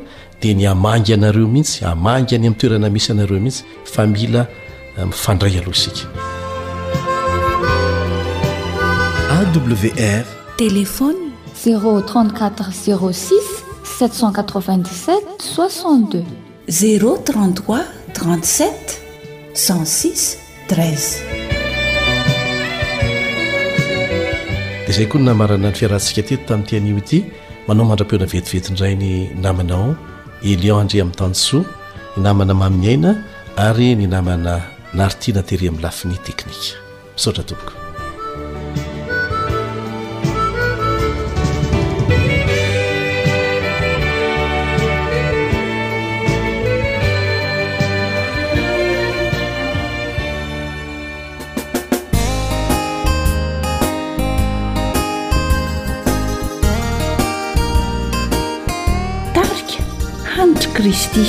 dia 0.43 0.55
ny 0.55 0.67
amangy 0.67 1.13
anareo 1.15 1.49
mihitsy 1.49 1.85
amangy 1.87 2.35
any 2.35 2.41
amin'ny 2.49 2.59
toerana 2.61 2.89
misy 2.93 3.13
anareo 3.15 3.41
mihitsy 3.41 3.65
fa 3.87 4.07
mila 4.07 4.47
eh, 4.99 5.05
mifandray 5.07 5.57
aloha 5.63 5.77
isika 5.79 6.09
awr 9.39 10.25
télefony 10.59 11.29
034 11.63 12.11
06-787 12.75 15.39
62 15.39 16.27
033 16.67 17.95
37 18.17 18.75
6 19.55 20.27
3 20.69 21.48
zay 24.93 25.05
koa 25.07 25.19
ny 25.21 25.25
namarana 25.29 25.69
ny 25.69 25.75
fiarantsika 25.77 26.23
ty 26.27 26.35
tamin'ny 26.41 26.69
tian'o 26.69 26.97
ity 27.03 27.19
manao 27.69 27.85
mandra-peona 27.89 28.25
vetivetinydray 28.35 28.95
ny 29.01 29.11
namana 29.45 29.75
o 29.85 29.89
elion 30.51 30.81
andre 30.83 30.99
amin'ny 31.05 31.19
tan 31.21 31.33
soa 31.47 31.65
ny 32.17 32.21
namana 32.25 32.55
mamiiaina 32.63 33.11
ary 33.69 33.89
ny 34.01 34.07
namana 34.15 34.55
nariti 34.99 35.31
natehry 35.37 35.67
amin'ny 35.69 35.85
lafiny 35.87 36.17
teknika 36.27 36.77
saotra 37.23 37.43
tomboko 37.49 37.88
kristy 60.79 61.27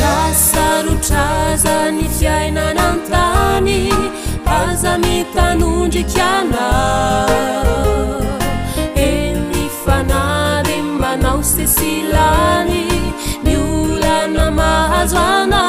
lasa 0.00 0.66
rotrazany 0.86 2.06
fiainanantany 2.18 3.80
azamitanondrikana 4.58 6.66
eny 9.08 9.62
fanary 9.84 10.78
manao 11.00 11.40
sesilany 11.52 12.80
miolana 13.44 14.46
mahazo 14.60 15.18
ana 15.18 15.62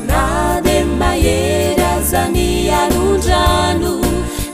na 0.09 0.59
de 0.67 0.77
mahery 0.99 1.83
azany 1.93 2.49
alondrano 2.81 3.93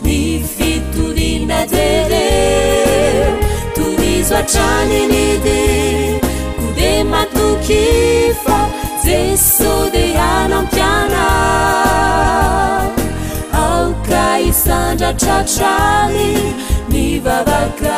ny 0.06 0.20
fitorinazede 0.54 2.26
tonizo 3.76 4.36
atraninidi 4.38 5.66
o 6.60 6.66
de 6.80 6.92
matokifa 7.12 8.58
zeso 9.06 9.74
de 9.96 10.06
hana 10.22 10.58
ampiana 10.62 11.26
aoka 13.62 14.26
isandratratrany 14.52 16.32
ni 16.92 17.08
vavaka 17.26 17.98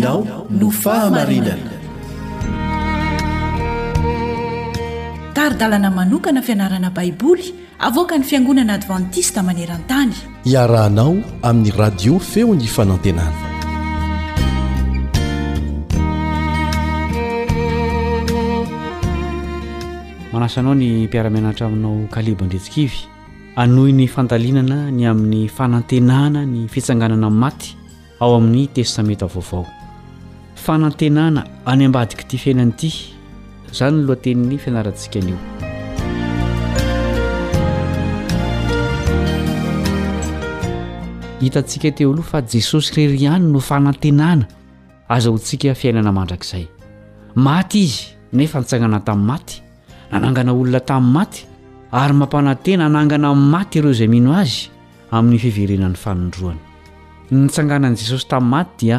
nao 0.00 0.24
no 0.50 0.70
fahamarinana 0.70 1.70
taridalana 5.34 5.90
manokana 5.90 6.42
fianarana 6.42 6.90
baiboly 6.90 7.54
avoka 7.80 8.18
ny 8.18 8.24
fiangonana 8.24 8.74
advantista 8.74 9.42
maneran-tany 9.42 10.12
iarahanao 10.44 11.16
amin'ny 11.42 11.72
radio 11.80 12.18
feo 12.18 12.54
ny 12.54 12.66
fanantenana 12.68 13.40
manasanao 20.32 20.74
ny 20.74 21.06
mpiaramenatra 21.08 21.66
aminao 21.66 22.04
kalebo 22.10 22.44
indritsikivy 22.44 23.08
anoi 23.56 23.92
ny 23.92 24.06
fantalinana 24.08 24.90
ny 24.92 25.06
amin'ny 25.08 25.48
fanantenana 25.48 26.44
ny 26.46 26.68
fitsanganana 26.68 27.30
min'ny 27.30 27.40
maty 27.40 27.76
ao 28.20 28.34
amin'ny 28.36 28.66
testameta 28.68 29.26
vaovao 29.26 29.66
fanantenana 30.66 31.42
any 31.72 31.82
ambadiky 31.88 32.22
ity 32.26 32.38
fiainanaity 32.44 32.88
zany 33.78 33.98
loatenin'ny 34.08 34.56
fianaratsika 34.64 35.18
neo 35.26 35.38
hitantsika 41.42 41.88
teo 41.96 42.08
aloha 42.14 42.30
fa 42.32 42.40
jesosy 42.54 42.90
rerihany 43.00 43.46
no 43.54 43.60
fanantenana 43.70 44.44
azahontsika 45.16 45.72
fiainana 45.82 46.12
mandrakizay 46.18 46.64
maty 47.46 47.78
izy 47.88 48.00
nefa 48.38 48.58
nitsangana 48.62 48.98
tamin'ny 49.08 49.30
maty 49.32 49.54
nanangana 50.12 50.50
olona 50.60 50.80
tamin'ny 50.90 51.12
maty 51.16 51.38
ary 52.00 52.14
mampanantena 52.20 52.82
anangana 52.90 53.26
ain'ny 53.32 53.48
maty 53.54 53.74
ireo 53.80 53.92
izay 53.96 54.10
mino 54.16 54.30
azy 54.42 54.56
amin'ny 55.16 55.38
fiverenan'ny 55.44 55.98
fanondroany 56.04 56.60
nitsanganan'i 57.42 57.96
jesosy 58.02 58.26
tamin'ny 58.32 58.52
maty 58.56 58.76
dia 58.82 58.98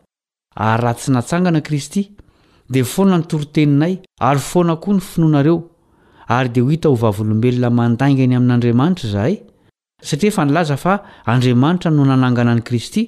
ary 0.55 0.81
raha 0.83 0.93
tsy 0.95 1.11
natsangana 1.11 1.61
kristy 1.61 2.15
dia 2.69 2.83
foana 2.83 3.17
nytoroteninay 3.17 3.99
ary 4.19 4.39
foana 4.39 4.75
koa 4.75 4.93
ny 4.93 4.99
finoanareo 5.01 5.59
ary 6.27 6.49
dia 6.49 6.63
ho 6.63 6.69
hita 6.69 6.89
ho 6.89 6.95
vavolombelona 6.95 7.69
mandangany 7.69 8.35
amin'andriamanitra 8.35 9.09
zahay 9.09 9.41
satria 10.01 10.31
efa 10.31 10.45
nilaza 10.45 10.77
fa 10.77 10.99
andriamanitra 11.25 11.91
no 11.91 12.05
nanangana 12.05 12.55
n'i 12.55 12.61
kristy 12.63 13.03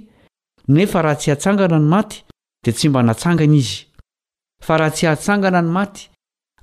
nef 0.68 0.94
raha 0.96 1.16
tsy 1.16 1.32
hatsangana 1.32 1.80
ny 1.80 1.86
maty 1.88 2.24
dia 2.64 2.74
tsy 2.74 2.90
mba 2.90 3.04
natsangana 3.04 3.56
iz 3.56 3.72
raha 4.68 4.90
tsy 4.92 5.06
hatsangana 5.08 5.62
ny 5.62 5.70
maty 5.72 6.10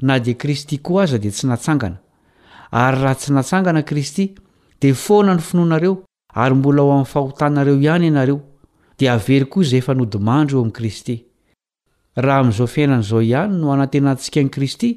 na 0.03 0.19
dia 0.19 0.35
kristy 0.35 0.79
ko 0.81 1.01
aza 1.01 1.19
di 1.19 1.31
tsy 1.31 1.47
natsangana 1.47 1.99
ary 2.73 3.03
raha 3.03 3.15
tsy 3.15 3.33
natsangana 3.33 3.83
kristy 3.83 4.35
dia 4.81 4.95
foana 4.95 5.35
ny 5.35 5.41
finoanareo 5.41 6.05
ary 6.35 6.55
mbola 6.55 6.83
ao 6.83 6.91
amin'ny 6.91 7.07
fahotanareo 7.07 7.81
ihany 7.81 8.07
ianareo 8.07 8.50
di 9.01 9.07
avery 9.09 9.47
koa 9.51 9.65
zay 9.71 9.81
efa 9.83 9.95
nodimandro 9.97 10.55
eo 10.59 10.63
amin'ikristy 10.65 11.15
raha 12.25 12.39
amin'izao 12.43 12.69
fiainan'izao 12.75 13.21
ihany 13.25 13.53
no 13.61 13.67
anantena 13.73 14.11
antsika 14.13 14.41
nkristy 14.45 14.89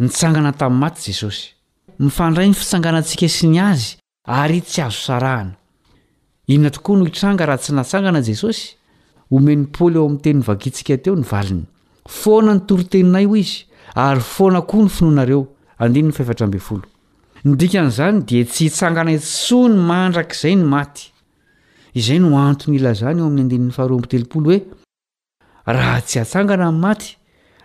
may 0.00 0.10
sianatai'ymatyjesosy 0.22 1.42
mifandray 2.04 2.46
ny 2.48 2.54
fitsanganantsika 2.58 3.26
si 3.36 3.44
ny 3.52 3.56
azy 3.70 3.86
ary 4.40 4.58
tsy 4.62 4.78
azohaainonatokoa 4.86 6.96
no 6.98 7.02
itranga 7.10 7.44
raha 7.46 7.60
tsy 7.62 7.70
natsangana 7.76 8.20
jesosy 8.28 8.62
omen'nypaoly 9.36 9.96
eo 10.00 10.06
am'tennny 10.10 10.42
vakintsika 10.48 10.94
teo 11.04 11.14
ny 11.20 11.24
valiny 11.32 11.62
foana 12.20 12.50
nytorotenina 12.56 13.20
o 13.30 13.32
izy 13.42 13.58
ary 13.94 14.20
foana 14.20 14.60
koa 14.60 14.82
ny 14.84 14.88
finoanareo 14.88 15.46
andinyny 15.78 16.12
ffatra 16.12 16.44
amby 16.46 16.58
folo 16.58 16.82
ny 17.44 17.56
dikan'izany 17.58 18.22
di 18.26 18.44
tsy 18.44 18.64
hitsangana 18.66 19.18
sony 19.18 19.74
mandrak' 19.88 20.32
izay 20.34 20.56
ny 20.56 20.64
maty 20.68 21.12
izay 21.94 22.18
no 22.18 22.38
antony 22.38 22.76
ilazany 22.76 23.18
eo 23.20 23.26
amin'ny 23.26 23.54
ad'yhaaeol 23.54 24.28
hoe 24.32 24.58
raha 25.76 26.00
tsy 26.00 26.18
atsangana 26.22 26.70
n'ny 26.70 26.80
maty 26.80 27.16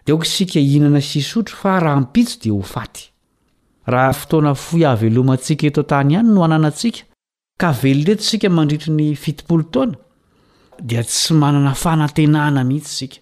dea 0.06 0.14
aoko 0.14 0.24
isika 0.28 0.60
ihinana 0.60 1.02
sisotro 1.02 1.56
fa 1.56 1.80
raha 1.86 2.00
mpitso 2.02 2.40
di 2.42 2.50
ho 2.52 2.62
faty 2.74 3.04
raha 3.94 4.12
fotoana 4.20 4.52
foiavelomantsika 4.66 5.68
eto 5.68 5.84
tany 5.92 6.12
ihany 6.14 6.30
no 6.32 6.44
ananantsika 6.44 7.04
ka 7.62 7.72
velo 7.82 8.04
leto 8.08 8.24
sika 8.30 8.50
mandritry 8.50 8.92
ny 8.94 9.16
fitipolo 9.24 9.64
taoana 9.72 9.96
dia 10.88 11.02
tsy 11.04 11.34
manana 11.40 11.74
fanantenana 11.84 12.62
mihitsy 12.70 12.94
sika 13.00 13.20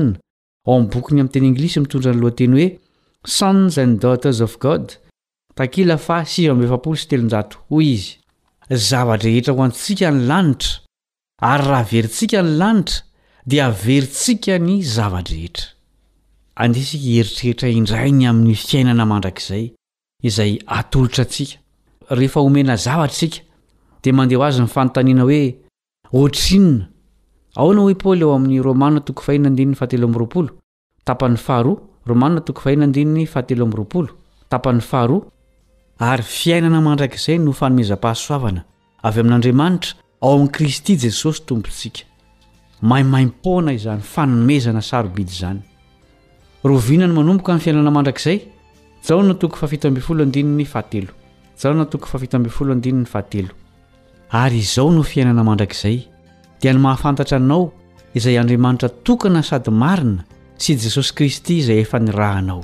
oybokiny 0.74 1.20
ami'nytenyglis 1.22 1.76
mitondra 1.82 2.10
ny 2.14 2.18
lohateny 2.22 2.56
hoe 2.58 2.66
sann 3.24 3.70
tes 4.24 4.42
of 4.42 4.58
godi 4.58 4.98
ahoizava-drehetra 7.38 9.54
ho 9.54 9.64
antsika 9.66 10.10
ny 10.12 10.22
lanitra 10.32 10.74
ary 11.52 11.66
raha 11.70 11.86
verintsika 11.92 12.40
ny 12.44 12.50
lanitra 12.60 13.04
di 13.48 13.58
averintsika 13.62 14.56
ny 14.68 14.76
zava-drehetrakheritreritra 14.96 17.68
idrainy 17.70 18.26
amin'ny 18.30 18.56
fiainana 18.58 19.04
anrakzayy 19.06 19.70
dia 24.06 24.14
mandeh 24.14 24.38
azy 24.48 24.58
ny 24.62 24.68
fanontaniana 24.76 25.24
hoe 25.30 25.40
otrinona 26.24 26.84
aoana 27.62 27.82
ho 27.84 27.88
i 27.90 27.96
paoly 28.04 28.24
ao 28.26 28.34
amin'ny 28.38 28.58
romania 28.68 29.02
to 29.02 29.14
tapan'ny 34.50 34.84
artan'ya 34.90 36.08
ary 36.12 36.24
fiainana 36.38 36.80
mandrakizay 36.88 37.38
no 37.40 37.52
fanomeza-pahasoavana 37.60 38.62
avy 39.08 39.18
amin'andriamanitra 39.22 39.92
ao 40.26 40.34
amin'i 40.36 40.52
kristy 40.58 40.94
jesosy 41.04 41.40
tompontsika 41.48 42.02
maimaimpoana 42.92 43.72
izany 43.80 44.02
fanomezana 44.14 44.82
sarobidy 44.92 45.32
izany 45.38 45.62
rovinany 46.70 47.14
manomboka 47.18 47.52
ny 47.56 47.60
fiainana 47.66 47.92
mandrakzay 47.96 48.40
jona 49.06 49.34
ary 54.36 54.58
izao 54.60 54.92
no 54.92 55.04
fiainana 55.06 55.44
mandrakizay 55.46 56.00
dia 56.62 56.74
ny 56.74 56.80
mahafantatra 56.82 57.38
anao 57.38 57.70
izay 58.18 58.38
andriamanitra 58.42 58.90
tokana 59.04 59.42
sady 59.44 59.72
marina 59.72 60.26
sy 60.58 60.76
jesosy 60.80 61.14
kristy 61.18 61.58
izay 61.62 61.80
efa 61.86 62.00
ny 62.04 62.12
rahanao 62.16 62.64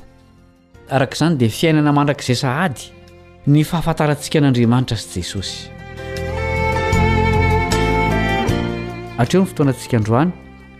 araka 0.89 1.15
izany 1.17 1.38
dia 1.41 1.49
fiainana 1.51 1.91
mandrakizay 1.95 2.36
sahady 2.41 2.89
ny 3.47 3.63
fahafantarantsika 3.65 4.39
an'andriamanitra 4.41 4.97
sy 5.03 5.19
jesosy 5.19 5.72
atreo 9.22 9.41
ny 9.43 9.47
fotoanantsika 9.51 9.97
androany 10.01 10.32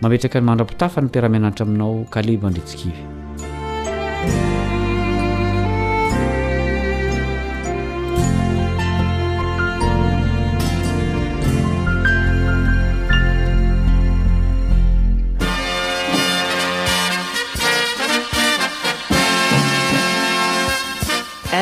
mametraka 0.02 0.40
ny 0.40 0.44
mandra-pitafa 0.50 1.00
ny 1.00 1.06
mpiaramenanitra 1.10 1.66
aminao 1.66 2.02
kalebandritsikivy 2.16 3.21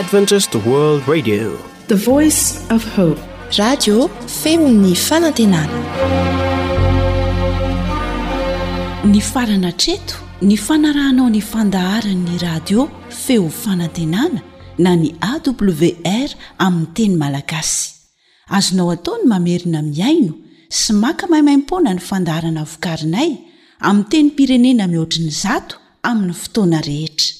fenyfaatena 0.09 1.11
ny 9.11 9.21
farana 9.25 9.71
treto 9.81 10.17
ny 10.45 10.57
fanarahnao 10.61 11.29
ny 11.33 11.41
fandaharany'ny 11.45 12.37
radio 12.43 12.85
feo 13.09 13.49
fanantenana 13.51 14.43
na 14.79 14.93
ny 14.97 15.11
awr 15.21 16.31
amin'ny 16.59 16.95
teny 16.97 17.17
malagasy 17.21 17.93
azonao 18.57 18.91
ataony 18.95 19.25
mamerina 19.33 19.81
miaino 19.83 20.33
sy 20.69 20.93
maka 20.93 21.27
mahimaimpona 21.27 21.95
ny 21.97 22.01
fandaharana 22.11 22.65
vokarinay 22.65 23.33
aminn 23.89 24.05
teny 24.13 24.31
pirenena 24.37 24.87
mihoatriny 24.87 25.31
zato 25.33 25.77
amin'ny 26.05 26.33
fotoana 26.37 26.81
rehetra 26.85 27.35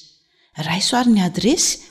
raisoarin'ny 0.65 1.21
adresy 1.29 1.90